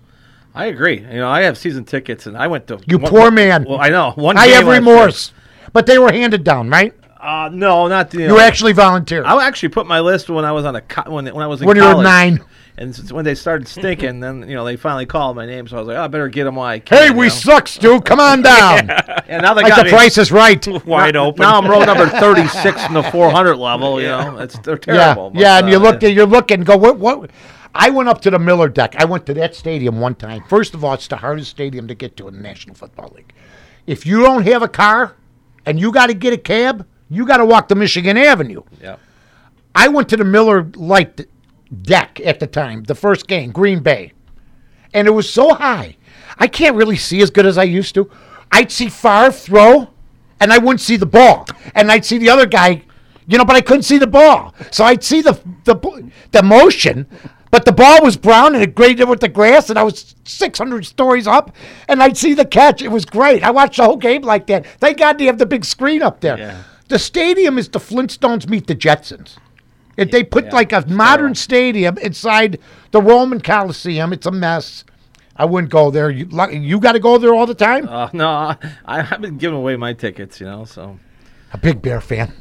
[0.54, 1.00] I agree.
[1.00, 3.66] You know, I have season tickets, and I went to You one- poor man.
[3.68, 4.38] Well, I know one.
[4.38, 5.34] I have remorse.
[5.74, 6.94] But they were handed down, right?
[7.20, 8.18] Uh, no, not the.
[8.18, 9.26] You, You know, actually volunteered.
[9.26, 11.62] I actually put my list when I was on a co- when when I was
[11.62, 12.44] in When you were nine.
[12.78, 15.78] And since when they started stinking, then you know they finally called my name, so
[15.78, 16.98] I was like, oh, I better get them while I can.
[16.98, 17.34] Hey, we know?
[17.34, 18.02] suck, Stu.
[18.02, 18.90] Come on down.
[19.28, 20.66] And now they like got the me price is right.
[20.86, 21.42] Wide now, open.
[21.42, 24.00] Now I'm row number 36 in the 400 level.
[24.02, 25.32] You know, it's they're terrible.
[25.34, 27.30] Yeah, but, yeah, and you uh, look at you're looking, go what what
[27.74, 28.96] I went up to the Miller deck.
[28.98, 30.44] I went to that stadium one time.
[30.50, 33.34] First of all, it's the hardest stadium to get to in the National Football League.
[33.88, 35.16] If you don't have a car
[35.66, 38.64] and you got to get a cab, you got to walk to Michigan Avenue.
[38.82, 38.98] Yeah.
[39.74, 41.26] I went to the Miller Lite d-
[41.82, 44.14] deck at the time, the first game, Green Bay.
[44.94, 45.98] And it was so high.
[46.38, 48.10] I can't really see as good as I used to.
[48.52, 49.90] I'd see Favre throw,
[50.40, 51.48] and I wouldn't see the ball.
[51.76, 52.84] And I'd see the other guy,
[53.28, 54.54] you know, but I couldn't see the ball.
[54.72, 57.08] So I'd see the the, the motion,
[57.52, 60.86] but the ball was brown and it graded with the grass, and I was 600
[60.86, 61.56] stories up,
[61.88, 62.82] and I'd see the catch.
[62.82, 63.44] It was great.
[63.44, 64.66] I watched the whole game like that.
[64.66, 66.38] Thank God they have the big screen up there.
[66.38, 66.64] Yeah.
[66.88, 69.38] The stadium is the Flintstones meet the Jetsons.
[70.02, 72.60] If they put Yeah, like a modern stadium inside
[72.92, 74.84] the Roman Coliseum, it's a mess.
[75.36, 76.10] I wouldn't go there.
[76.10, 77.88] You, you got to go there all the time.
[77.88, 80.40] Uh, no, I, I've been giving away my tickets.
[80.40, 81.00] You know, so
[81.54, 82.34] a big Bear fan.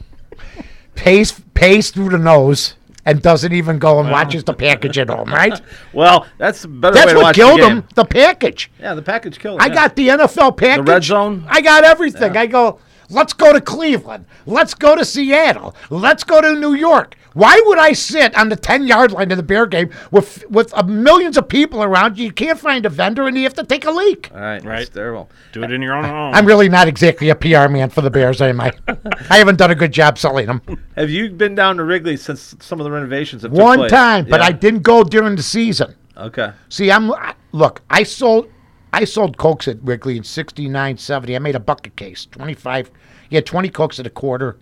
[0.95, 2.75] Pays pays through the nose
[3.07, 5.33] and doesn't even go and watches the package at home.
[5.33, 5.61] Right?
[5.93, 7.85] well, that's better That's way to what killed the him.
[7.95, 8.71] The package.
[8.79, 9.61] Yeah, the package killed.
[9.61, 9.63] Him.
[9.63, 9.75] I yeah.
[9.75, 10.87] got the NFL package.
[10.87, 11.45] The red zone?
[11.49, 12.37] I got everything.
[12.37, 12.79] I go,
[13.11, 14.25] let's go to Cleveland.
[14.47, 15.75] Let's go to Seattle.
[15.91, 17.17] Let's go to New York.
[17.33, 20.75] Why would I sit on the 10 yard line of the Bear game with with
[20.77, 22.25] uh, millions of people around you?
[22.25, 24.31] You can't find a vendor and you have to take a leak.
[24.35, 24.79] All right, Right.
[24.79, 25.31] That's terrible.
[25.53, 26.35] Do it in your own home.
[26.35, 28.73] I'm really not exactly a PR man for the Bears, am I?
[29.31, 30.61] I haven't done a good job selling them.
[30.97, 33.93] Have you been down to Wrigley since some of the renovations have took One place?
[33.93, 34.47] time, but Yeah.
[34.47, 35.95] I didn't go during the season.
[36.17, 36.51] Okay.
[36.69, 37.13] See, I'm
[37.53, 37.81] look.
[37.89, 38.51] I sold,
[38.93, 41.37] I sold cokes at Wrigley in '69, '70.
[41.37, 42.91] I made a bucket case, twenty-five.
[43.31, 44.57] You had twenty cokes at a quarter,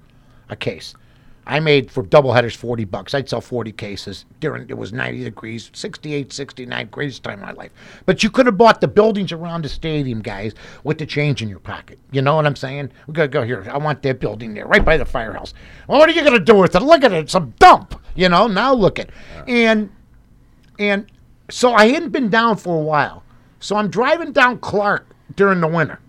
[0.49, 0.95] a case.
[1.47, 3.15] I made for double headers forty bucks.
[3.15, 7.53] I'd sell forty cases during it was ninety degrees, 68, 69, greatest time of my
[7.53, 7.73] life.
[8.05, 10.53] But you could have bought the buildings around the stadium, guys,
[10.85, 11.99] with the change in your pocket.
[12.13, 12.93] You know what I'm saying?
[13.07, 13.67] We're gonna go here.
[13.73, 15.55] I want that building there, right by the firehouse.
[15.89, 16.81] Well, what are you gonna do with it?
[16.81, 17.99] Look at it, it's a dump.
[18.15, 18.47] You know.
[18.47, 19.09] Now look at,
[19.47, 19.91] and
[20.79, 21.11] and
[21.51, 23.23] so I hadn't been down for a while.
[23.61, 26.01] So I'm driving down Clark during the winter.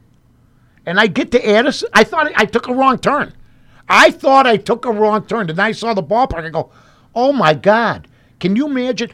[0.85, 1.89] And I get to Addison.
[1.93, 3.33] I thought I took a wrong turn.
[3.87, 5.49] I thought I took a wrong turn.
[5.49, 6.45] And I saw the ballpark.
[6.45, 6.71] I go,
[7.15, 8.07] oh my God.
[8.39, 9.11] Can you imagine?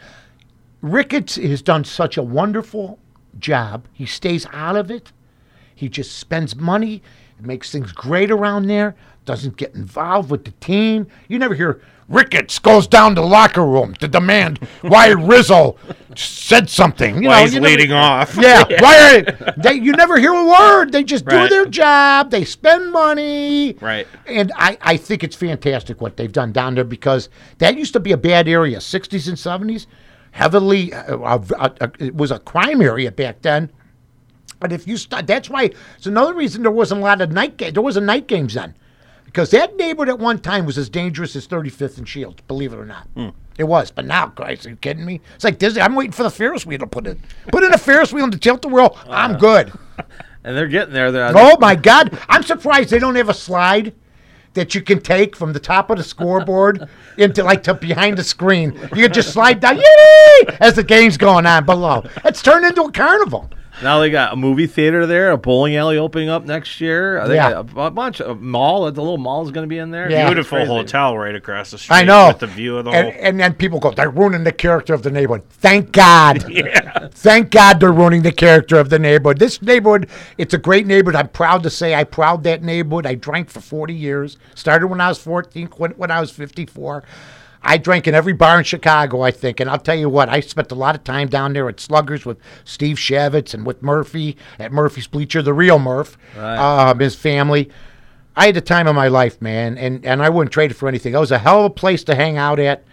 [0.82, 3.00] Ricketts has done such a wonderful
[3.39, 3.88] job.
[3.91, 5.12] He stays out of it.
[5.74, 7.02] He just spends money.
[7.39, 8.95] Makes things great around there.
[9.26, 11.08] Doesn't get involved with the team.
[11.28, 15.76] You never hear Ricketts goes down to the locker room to demand why Rizzo
[16.16, 17.24] said something.
[17.24, 18.38] You Why know, he's you never- leading off.
[18.40, 19.74] yeah, why are they?
[19.74, 20.92] You never hear a word.
[20.92, 22.30] They just do their job.
[22.30, 23.74] They spend money.
[23.82, 24.08] Right.
[24.28, 28.00] And I, I think it's fantastic what they've done down there because that used to
[28.00, 29.88] be a bad area, 60s and 70s.
[30.30, 33.72] Heavily, uh, uh, uh, it was a crime area back then.
[34.60, 37.58] But if you start, that's why it's another reason there wasn't a lot of night
[37.58, 37.74] games.
[37.74, 38.76] There wasn't night games then,
[39.36, 42.41] because that neighborhood at one time was as dangerous as 35th and Shields.
[42.48, 43.30] Believe it or not, hmm.
[43.58, 43.91] it was.
[43.91, 45.19] But now, Christ, are you kidding me?
[45.36, 45.82] It's like Disney.
[45.82, 47.21] I'm waiting for the Ferris wheel to put in.
[47.52, 48.98] Put in a Ferris wheel into tilt the world.
[49.04, 49.39] I'm uh-huh.
[49.39, 49.74] good.
[50.45, 51.12] And they're getting there.
[51.12, 52.19] They're, Oh my God!
[52.30, 53.95] I'm surprised they don't have a slide
[54.54, 58.24] that you can take from the top of the scoreboard into like to behind the
[58.24, 58.74] screen.
[58.95, 62.04] You can just slide down yay, as the game's going on below.
[62.24, 63.50] It's turned into a carnival.
[63.84, 67.28] Now they got a movie theater there, a bowling alley opening up next year.
[67.28, 67.52] They Yeah.
[67.52, 68.90] got a, a bunch of mall.
[68.92, 70.10] The little mall is going to be in there.
[70.10, 70.28] Yeah.
[70.28, 71.96] Beautiful hotel right across the street.
[71.96, 72.28] I know.
[72.30, 73.22] With the view of the and, whole.
[73.24, 75.44] and then people go, they're ruining the character of the neighborhood.
[75.50, 76.50] Thank God.
[76.50, 77.08] yeah.
[77.12, 79.40] Thank God they're ruining the character of the neighborhood.
[79.40, 81.20] This neighborhood, it's a great neighborhood.
[81.20, 83.06] I'm proud to say I proud that neighborhood.
[83.06, 84.38] I drank for 40 years.
[84.56, 87.04] Started when I was 14, quit when I was 54.
[87.65, 89.60] I drank in every bar in Chicago, I think.
[89.60, 92.25] And I'll tell you what, I spent a lot of time down there at Sluggers
[92.25, 96.15] with Steve Shavitz and with Murphy at Murphy's Bleacher, the real Murph,
[96.60, 97.69] um, his family.
[98.36, 100.88] I had the time of my life, man, and, and I wouldn't trade it for
[100.88, 101.13] anything.
[101.15, 102.84] It was a hell of a place to hang out at.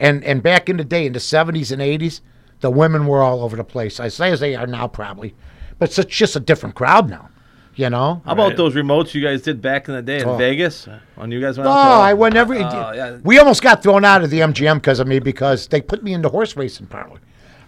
[0.00, 2.20] And and back in the day, in the 70s and 80s,
[2.60, 4.00] the women were all over the place.
[4.00, 5.34] I say as they are now, probably.
[5.78, 7.28] But it's just a different crowd now,
[7.76, 8.22] you know?
[8.24, 8.56] How about Right.
[8.56, 10.36] those remotes you guys did back in the day in Oh.
[10.36, 10.88] Vegas?
[11.16, 12.58] When you guys went Oh, I went every.
[12.58, 13.18] Oh, yeah.
[13.24, 16.12] We almost got thrown out of the MGM because of me because they put me
[16.14, 17.18] in the horse racing parlor.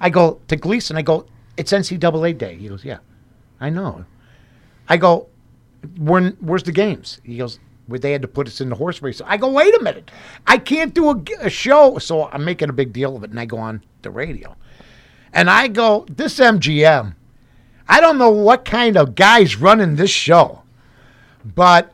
[0.00, 0.96] I go to Gleason.
[0.96, 2.54] I go, it's NCAA day.
[2.56, 2.98] He goes, yeah,
[3.60, 4.04] I know.
[4.88, 5.26] I go,
[5.98, 7.20] when where's the games?
[7.24, 9.20] He goes, well, they had to put us in the horse race.
[9.24, 10.10] I go, wait a minute,
[10.46, 11.98] I can't do a show.
[11.98, 14.54] So I'm making a big deal of it, and I go on the radio,
[15.32, 17.14] and I go, this MGM.
[17.88, 20.62] I don't know what kind of guys running this show,
[21.44, 21.92] but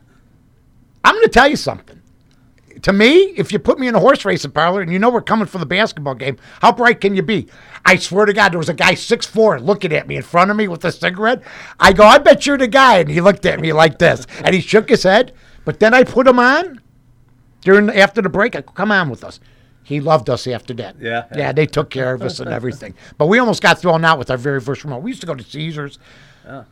[1.05, 2.01] I'm going to tell you something.
[2.83, 5.21] To me, if you put me in a horse racing parlor and you know we're
[5.21, 7.47] coming for the basketball game, how bright can you be?
[7.85, 10.51] I swear to God, there was a guy six four looking at me in front
[10.51, 11.43] of me with a cigarette.
[11.79, 14.55] I go, I bet you're the guy, and he looked at me like this, and
[14.55, 15.33] he shook his head.
[15.65, 16.81] But then I put him on
[17.61, 18.57] during after the break.
[18.57, 19.39] I go, come on with us.
[19.83, 20.97] He loved us after that.
[21.01, 21.27] Yeah.
[21.35, 22.95] yeah, they took care of us and everything.
[23.18, 25.03] But we almost got thrown out with our very first remote.
[25.03, 25.99] We used to go to Caesars.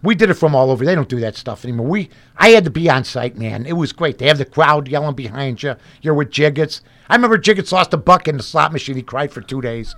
[0.02, 0.84] We did it from all over.
[0.84, 1.86] They don't do that stuff anymore.
[1.86, 3.66] We, I had to be on site, man.
[3.66, 4.18] It was great.
[4.18, 5.76] They have the crowd yelling behind you.
[6.02, 6.80] You're with Jiggetts.
[7.08, 8.96] I remember Jiggetts lost a buck in the slot machine.
[8.96, 9.94] He cried for two days.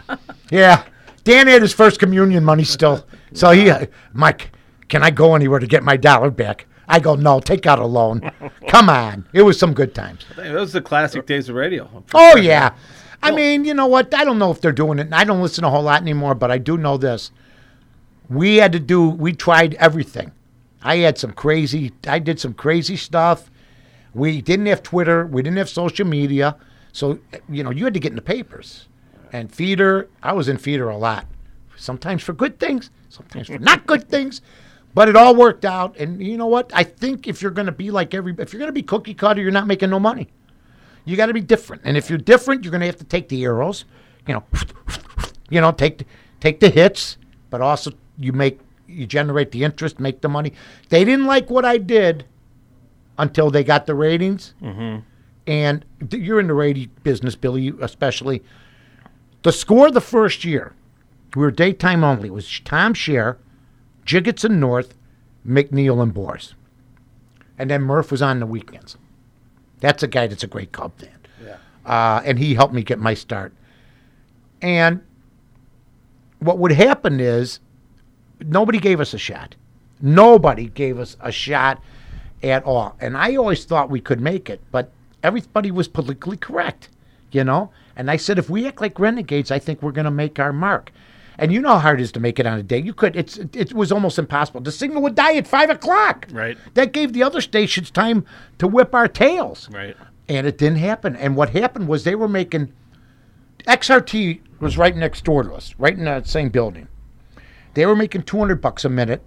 [0.50, 0.84] yeah,
[1.24, 4.50] Dan had his first communion money still, so he, uh, Mike,
[4.88, 6.66] can I go anywhere to get my dollar back?
[6.88, 8.30] I go, no, take out a loan.
[8.68, 10.24] Come on, it was some good times.
[10.36, 12.04] Those are the classic uh, days of radio.
[12.12, 12.74] Oh yeah.
[13.22, 14.12] I mean, you know what?
[14.12, 15.10] I don't know if they're doing it.
[15.10, 17.30] I don't listen a whole lot anymore, but I do know this.
[18.28, 19.08] We had to do.
[19.08, 20.32] We tried everything.
[20.82, 21.92] I had some crazy.
[22.06, 23.50] I did some crazy stuff.
[24.12, 25.26] We didn't have Twitter.
[25.26, 26.56] We didn't have social media.
[26.92, 27.18] So
[27.48, 28.88] you know, you had to get in the papers.
[29.32, 31.26] And Feder, I was in Feder a lot.
[31.76, 34.42] Sometimes for good things, sometimes for not good things.
[34.94, 35.96] But it all worked out.
[35.96, 36.70] And you know what?
[36.72, 39.14] I think if you're going to be like every, if you're going to be cookie
[39.14, 40.28] cutter, you're not making no money.
[41.04, 43.28] You got to be different, and if you're different, you're going to have to take
[43.28, 43.84] the arrows,
[44.26, 44.44] you know,
[45.50, 46.06] you know, take the,
[46.40, 47.18] take the hits,
[47.50, 50.54] but also you make you generate the interest, make the money.
[50.88, 52.24] They didn't like what I did
[53.18, 55.00] until they got the ratings, mm-hmm.
[55.46, 58.42] and th- you're in the radio business, Billy, you especially.
[59.42, 60.74] The score the first year,
[61.36, 62.28] we were daytime only.
[62.28, 63.36] It was Tom Shaer,
[64.04, 64.94] Jiggetts and North,
[65.46, 66.54] McNeil and Boers,
[67.58, 68.96] and then Murph was on the weekends.
[69.80, 71.18] That's a guy that's a great Cub fan.
[71.42, 71.56] Yeah.
[71.84, 73.52] Uh, and he helped me get my start.
[74.62, 75.02] And
[76.38, 77.60] what would happen is
[78.40, 79.56] nobody gave us a shot.
[80.00, 81.82] Nobody gave us a shot
[82.42, 82.96] at all.
[83.00, 84.90] And I always thought we could make it, but
[85.22, 86.88] everybody was politically correct,
[87.30, 87.70] you know?
[87.96, 90.52] And I said, if we act like renegades, I think we're going to make our
[90.52, 90.92] mark.
[91.38, 92.78] And you know how hard it is to make it on a day.
[92.78, 93.16] You could.
[93.16, 93.38] It's.
[93.38, 94.60] It was almost impossible.
[94.60, 96.26] The signal would die at five o'clock.
[96.30, 96.56] Right.
[96.74, 98.24] That gave the other stations time
[98.58, 99.68] to whip our tails.
[99.70, 99.96] Right.
[100.28, 101.16] And it didn't happen.
[101.16, 102.72] And what happened was they were making
[103.66, 106.88] XRT was right next door to us, right in that same building.
[107.74, 109.20] They were making 200 bucks a minute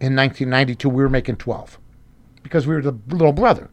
[0.00, 0.88] in 1992.
[0.88, 1.78] We were making 12
[2.42, 3.70] because we were the little brother.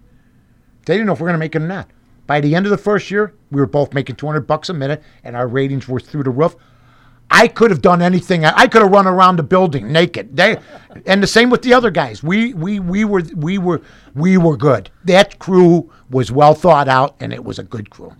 [0.85, 1.89] They didn't know if we were going to make it or not.
[2.27, 5.03] By the end of the first year, we were both making 200 bucks a minute
[5.23, 6.55] and our ratings were through the roof.
[7.29, 8.45] I could have done anything.
[8.45, 10.35] I, could have run around the building naked.
[10.35, 10.57] They,
[11.05, 12.23] and the same with the other guys.
[12.23, 13.81] We we we were we were
[14.13, 14.89] we were good.
[15.05, 18.13] That crew was well thought out, and it was a good crew.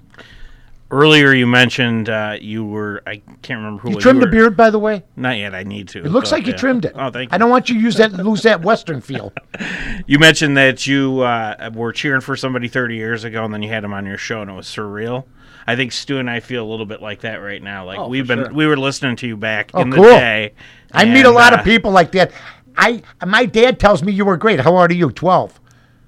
[0.91, 3.01] Earlier, you mentioned uh, you were.
[3.07, 3.91] I can't remember who.
[3.91, 5.03] You trimmed the were- beard, by the way.
[5.15, 5.55] Not yet.
[5.55, 5.99] I need to.
[5.99, 6.57] It looks but, like you yeah.
[6.57, 6.93] trimmed it.
[6.95, 7.35] Oh, thank you.
[7.35, 9.33] I don't want you to use that lose that Western feel.
[10.07, 13.69] You mentioned that you uh, were cheering for somebody 30 years ago, and then you
[13.69, 15.25] had him on your show, and it was surreal.
[15.67, 17.85] I think Stu and I feel a little bit like that right now.
[17.85, 18.53] Like Oh, we've been, sure.
[18.53, 20.53] we were listening to you back Oh, in the day.
[20.91, 22.31] I meet a lot uh, of people like that.
[22.77, 24.59] I my dad tells me you were great.
[24.59, 25.11] How old are you?
[25.11, 25.59] Twelve.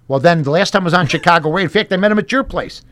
[0.08, 1.64] Well, then the last time I was on Chicago Radio.
[1.66, 2.84] In fact, I met him at your place.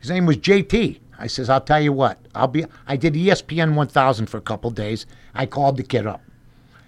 [0.00, 1.00] His name was JT.
[1.18, 2.18] I says, I'll tell you what.
[2.34, 2.64] I'll be.
[2.86, 5.04] I did ESPN 1000 for a couple days.
[5.34, 6.22] I called the kid up.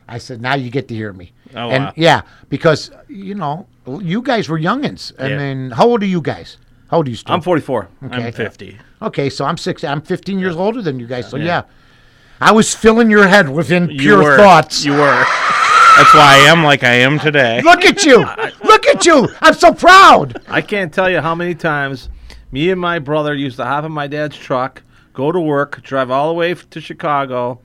[0.08, 1.32] I said, now you get to hear me.
[1.54, 1.92] Oh, and wow.
[1.96, 5.12] yeah, because you know you guys were youngins.
[5.18, 5.38] I Yeah.
[5.38, 6.56] mean, how old are you guys?
[6.90, 7.16] How old are you?
[7.16, 7.32] Stu?
[7.32, 7.88] I'm 44.
[8.04, 8.14] Okay.
[8.26, 8.78] I'm 50.
[9.02, 9.82] Okay, so I'm six.
[9.84, 11.28] I'm 15 years older than you guys.
[11.28, 11.62] So yeah,
[12.40, 14.84] I was filling your head with in You pure thoughts.
[14.84, 15.24] You were.
[15.96, 17.60] That's why I am like I am today.
[17.62, 18.18] Look at you!
[18.64, 19.28] Look at you!
[19.42, 20.40] I'm so proud.
[20.48, 22.08] I can't tell you how many times
[22.50, 26.10] me and my brother used to hop in my dad's truck, go to work, drive
[26.10, 27.60] all the way to Chicago,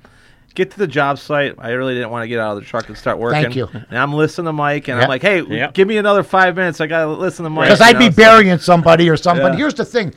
[0.56, 1.56] get to the job site.
[1.58, 3.44] I really didn't want to get out of the truck and start working.
[3.44, 3.68] Thank you.
[3.74, 5.04] And I'm listening to Mike, and Yep.
[5.04, 5.74] I'm like, hey, Yep.
[5.74, 6.82] give me another five minutes.
[6.82, 7.68] I got to listen to Mike.
[7.68, 9.46] Because I'd be know, so- burying somebody or something.
[9.48, 9.56] Yeah.
[9.56, 10.14] Here's the thing.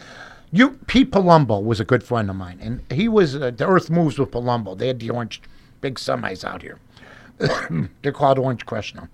[0.53, 3.89] You Pete Palumbo was a good friend of mine, and he was uh, the Earth
[3.89, 4.77] Moves with Palumbo.
[4.77, 5.41] They had the orange
[5.81, 6.79] big semis out here.
[8.03, 9.09] They're called Orange Crush now.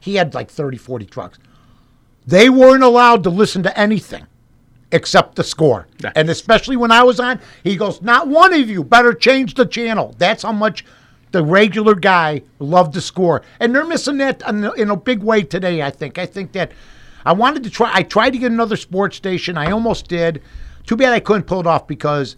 [0.00, 1.38] He had like 30, 40 trucks.
[2.26, 4.26] They weren't allowed to listen to anything
[4.90, 5.86] except the score.
[6.02, 6.12] Nice.
[6.16, 9.66] And especially when I was on, he goes, Not one of you better change the
[9.66, 10.14] channel.
[10.18, 10.84] That's how much
[11.32, 13.42] the regular guy loved the score.
[13.60, 14.42] And they're missing that
[14.76, 16.18] in a big way today, I think.
[16.18, 16.72] I think that
[17.24, 19.56] I wanted to try, I tried to get another sports station.
[19.56, 20.42] I almost did.
[20.86, 22.36] Too bad I couldn't pull it off because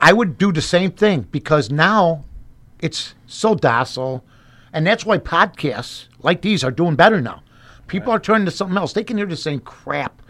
[0.00, 2.24] I would do the same thing because now
[2.80, 4.24] it's so docile.
[4.72, 7.42] And that's why podcasts like these are doing better now.
[7.88, 8.92] People are turning to something else.
[8.92, 10.22] They can hear the same crap,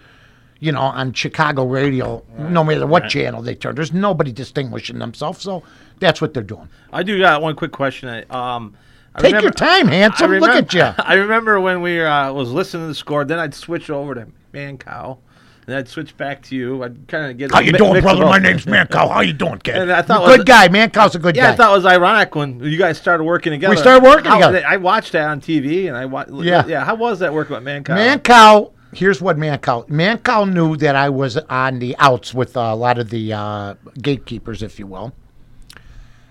[0.58, 3.74] you know, on Chicago radio, no matter what channel they turn.
[3.76, 5.42] There's nobody distinguishing themselves.
[5.42, 5.62] So
[6.00, 6.68] that's what they're doing.
[6.92, 8.08] I do got one quick question.
[8.08, 8.22] I-
[8.56, 8.74] Um,
[9.14, 10.32] I Take remember- your time, handsome.
[10.32, 10.82] I Look at you.
[11.04, 13.24] I remember when we uh, was listening to the score.
[13.24, 15.18] Then I'd switch over to Mancow,
[15.66, 16.82] and I'd switch back to you.
[16.82, 17.52] I'd kind of get.
[17.52, 18.24] How you mi- doing, brother?
[18.24, 19.10] My name's Mancow.
[19.12, 19.76] How you doing, kid?
[19.76, 20.68] And I thought You're a was- good guy.
[20.68, 21.52] Mancow's a good Yeah, guy.
[21.52, 23.74] I thought it was ironic when you guys started working together.
[23.74, 24.62] We started working How- together.
[24.66, 26.30] I watched that on TV, and I watched.
[26.32, 26.64] Yeah.
[26.66, 26.84] yeah.
[26.84, 27.96] How was that working with Man Cow?
[27.96, 29.86] Mancow, here's what Mancow.
[29.88, 34.62] Mancow knew that I was on the outs with a lot of the uh, gatekeepers,
[34.62, 35.12] if you will.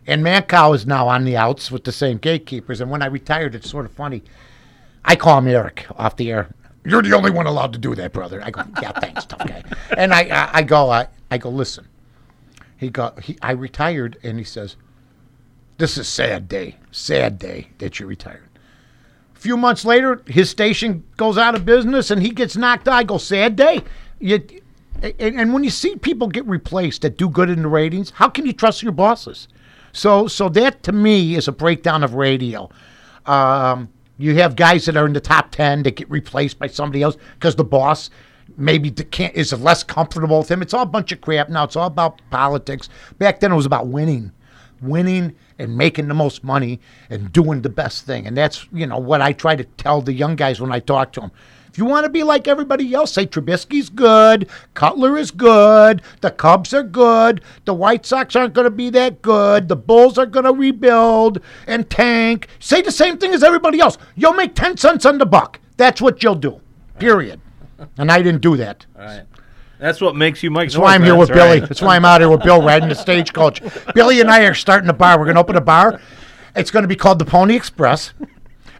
[0.07, 2.81] And Mancow is now on the outs with the same gatekeepers.
[2.81, 4.23] And when I retired, it's sort of funny.
[5.05, 6.53] I call him Eric off the air.
[6.83, 8.41] You're the only one allowed to do that, brother.
[8.43, 9.63] I go, yeah, thanks, tough guy.
[9.97, 11.87] And I, I, I go, I, I go, listen.
[12.77, 14.75] He got, he, I retired, and he says,
[15.77, 18.49] "This is a sad day, sad day that you retired."
[19.35, 22.95] A few months later, his station goes out of business and he gets knocked out.
[22.95, 23.83] I go, sad day.
[24.19, 24.43] You,
[25.03, 28.29] and, and when you see people get replaced that do good in the ratings, how
[28.29, 29.47] can you trust your bosses?
[29.93, 32.69] So, so that to me is a breakdown of radio.
[33.25, 37.01] Um, you have guys that are in the top ten that get replaced by somebody
[37.01, 38.09] else because the boss
[38.57, 40.61] maybe can't, is less comfortable with him.
[40.61, 41.63] It's all a bunch of crap now.
[41.63, 42.89] It's all about politics.
[43.17, 44.31] Back then, it was about winning
[44.81, 48.25] winning and making the most money and doing the best thing.
[48.27, 51.13] And that's, you know, what I try to tell the young guys when I talk
[51.13, 51.31] to them.
[51.71, 56.29] If you want to be like everybody else, say Trubisky's good, Cutler is good, the
[56.29, 60.25] Cubs are good, the White Sox aren't going to be that good, the Bulls are
[60.25, 62.47] going to rebuild and tank.
[62.59, 63.97] Say the same thing as everybody else.
[64.17, 65.61] You'll make 10 cents on the buck.
[65.77, 66.59] That's what you'll do.
[66.99, 67.39] Period.
[67.97, 68.85] And I didn't do that.
[68.97, 69.23] All right.
[69.79, 70.67] That's what makes you Mike.
[70.67, 71.59] That's why I'm here with That's Billy.
[71.61, 73.61] That's why I'm out here with Bill riding the stagecoach.
[73.95, 75.17] Billy and I are starting a bar.
[75.17, 76.01] We're going to open a bar.
[76.55, 78.13] It's going to be called the Pony Express.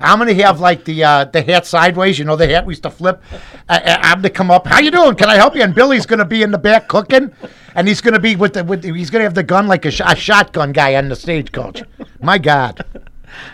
[0.02, 2.18] I'm going to have like the uh, the hat sideways.
[2.20, 3.22] You know the hat we used to flip.
[3.70, 4.68] I, I'm to come up.
[4.68, 5.16] How you doing?
[5.16, 5.62] Can I help you?
[5.62, 7.32] And Billy's going to be in the back cooking,
[7.76, 8.82] and he's going to be with the with.
[8.82, 11.16] The, he's going to have the gun like a, sh- a shotgun guy on the
[11.16, 11.84] stagecoach.
[12.22, 12.84] My God,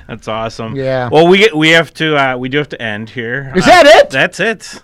[0.07, 0.75] That's awesome.
[0.75, 1.10] Yeah.
[1.12, 3.51] Well, we we have to uh, we do have to end here.
[3.55, 4.10] Is Uh, that it?
[4.10, 4.81] That's it.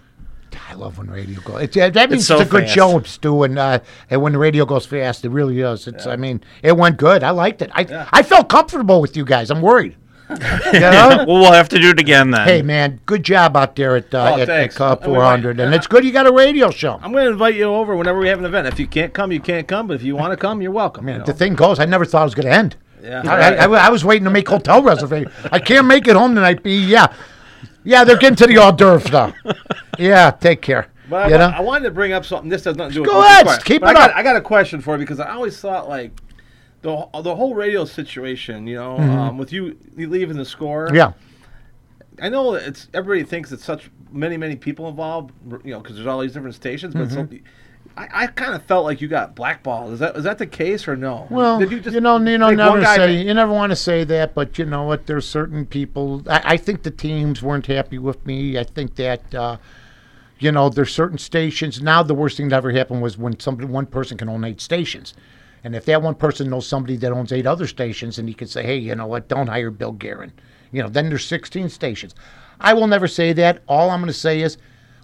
[0.70, 1.62] I love when radio goes.
[1.64, 2.74] It's, uh, that means it's, so a good fast.
[2.74, 3.44] show, Stu.
[3.44, 5.88] And uh, and when the radio goes fast, it really is.
[5.88, 6.08] It's.
[6.08, 7.24] I mean, it went good.
[7.24, 7.70] I liked it.
[7.74, 9.52] I I felt comfortable with you guys.
[9.52, 9.96] I'm worried.
[10.74, 11.26] You know?
[11.28, 12.48] well, we'll have to do it again then.
[12.48, 14.78] Hey man, good job out there at uh, Oh, at, at thanks.
[14.78, 17.00] Cup 400, and it's good you got a radio show.
[17.02, 18.68] I'm going to invite you over whenever we have an event.
[18.68, 19.88] If you can't come, you can't come.
[19.88, 21.06] But if you want to come, you're welcome.
[21.06, 21.26] Man, you know?
[21.26, 22.76] the thing goes, I never thought it was going to end.
[23.04, 23.22] Yeah.
[23.26, 25.32] I, I, I was waiting to make hotel reservation.
[25.52, 26.64] I can't make it home tonight.
[26.64, 27.14] B, yeah,
[27.84, 29.34] yeah, they're getting to the hors d'oeuvres now.
[30.00, 30.88] Yeah, take care.
[31.10, 32.50] But you I, know, I wanted to bring up something.
[32.50, 34.16] This has nothing to do with Go ahead, keep But it I got, up.
[34.16, 36.12] I got a question for you because I always thought like
[36.84, 38.68] the the whole radio situation.
[38.68, 40.88] You know, um, with you, you leaving the score.
[40.88, 40.96] Mm-hmm.
[40.96, 41.14] Yeah.
[42.22, 45.32] I know it's everybody thinks it's such many many people involved.
[45.66, 46.94] You know, because there's all these different stations.
[46.94, 47.36] But Mm-hmm.
[47.36, 47.40] so,
[47.96, 49.94] I, I kind of felt like you got blackballed.
[49.94, 51.28] Is that is that the case or no?
[51.30, 54.34] Well, Did you, just know, you know, never say you never want to say that,
[54.34, 55.06] but you know what?
[55.06, 56.24] There's certain people.
[56.28, 58.58] I, I think the teams weren't happy with me.
[58.58, 59.58] I think that uh,
[60.40, 61.82] you know there's certain stations.
[61.82, 64.60] Now the worst thing that ever happened was when somebody one person can own eight
[64.62, 65.14] stations,
[65.64, 68.48] and if that one person knows somebody that owns eight other stations, and he can
[68.48, 69.30] say, hey, you know what?
[69.30, 70.34] Don't hire Bill Guerin.
[70.72, 72.16] You know, then there's 16 stations.
[72.60, 73.62] I will never say that.
[73.68, 74.58] All I'm going to say is,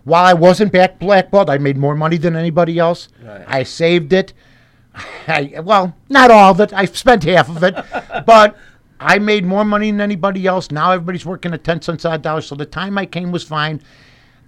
[0.03, 3.10] while I wasn't back blackballed, I made more money than anybody else.
[3.24, 3.43] Right.
[3.47, 4.34] I saved it.
[5.28, 6.74] I, well, not all of it.
[6.74, 7.76] I spent half of it,
[8.26, 8.57] but
[8.99, 10.72] I made more money than anybody else.
[10.72, 12.47] Now everybody's working at ten cents odd dollars.
[12.47, 13.82] So the time I came was fine.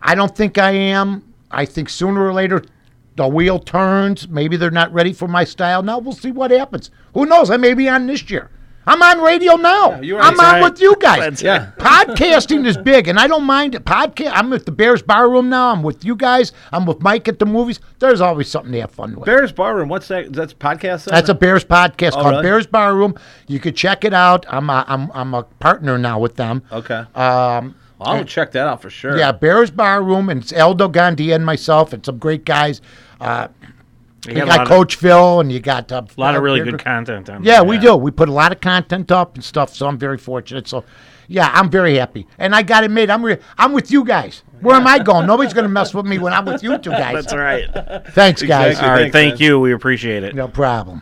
[0.02, 1.34] I don't think I am.
[1.52, 2.64] I think sooner or later
[3.16, 4.28] the wheel turns.
[4.28, 5.84] Maybe they're not ready for my style.
[5.84, 6.92] Now we'll see what happens.
[7.14, 7.50] Who knows?
[7.52, 8.50] I may be on this year.
[8.88, 9.92] I'm on radio now.
[9.92, 11.44] are- I'm That's on with you guys.
[11.44, 11.70] Yeah.
[11.78, 13.86] Podcasting is big, and I don't mind it.
[13.86, 14.32] Podcast.
[14.34, 15.72] I'm at the Bears Bar Room now.
[15.72, 16.52] I'm with you guys.
[16.72, 17.80] I'm with Mike at the movies.
[18.00, 19.26] There's always something to have fun with.
[19.26, 19.88] Bears Barroom.
[19.88, 20.34] What's that?
[20.34, 21.06] That's podcast.
[21.06, 22.42] That's a Bears podcast Oh, called really?
[22.44, 23.14] Bears Bar Room.
[23.46, 24.48] You could check it out.
[24.50, 26.64] I'm a, I'm I'm a partner now with them.
[26.72, 27.04] okay.
[27.14, 27.76] Um,
[28.06, 29.18] Well, I'll check that out for sure.
[29.18, 32.82] yeah, Bears Bar Room, and it's Eldo Gandia and myself, and some great guys.
[33.20, 33.48] Uh,
[34.28, 36.44] You you got, got, a lot, Coach Phil, and you got uh, a lot of
[36.44, 37.64] really uh, good content on Yeah, there.
[37.64, 37.96] we do.
[37.96, 40.68] We put a lot of content up and stuff, so I'm very fortunate.
[40.68, 40.84] So,
[41.28, 43.10] yeah, I'm very happy, and I got it made.
[43.10, 44.44] I'm re- I'm with you guys.
[44.62, 45.26] Where am I going?
[45.28, 47.26] Nobody's gonna mess with me when I'm with you two guys.
[47.26, 47.66] That's right.
[48.10, 48.72] Thanks, guys.
[48.74, 48.88] Exactly.
[48.88, 49.48] All right, Thanks, thank man.
[49.48, 49.60] you.
[49.60, 50.36] We appreciate it.
[50.36, 51.02] No problem.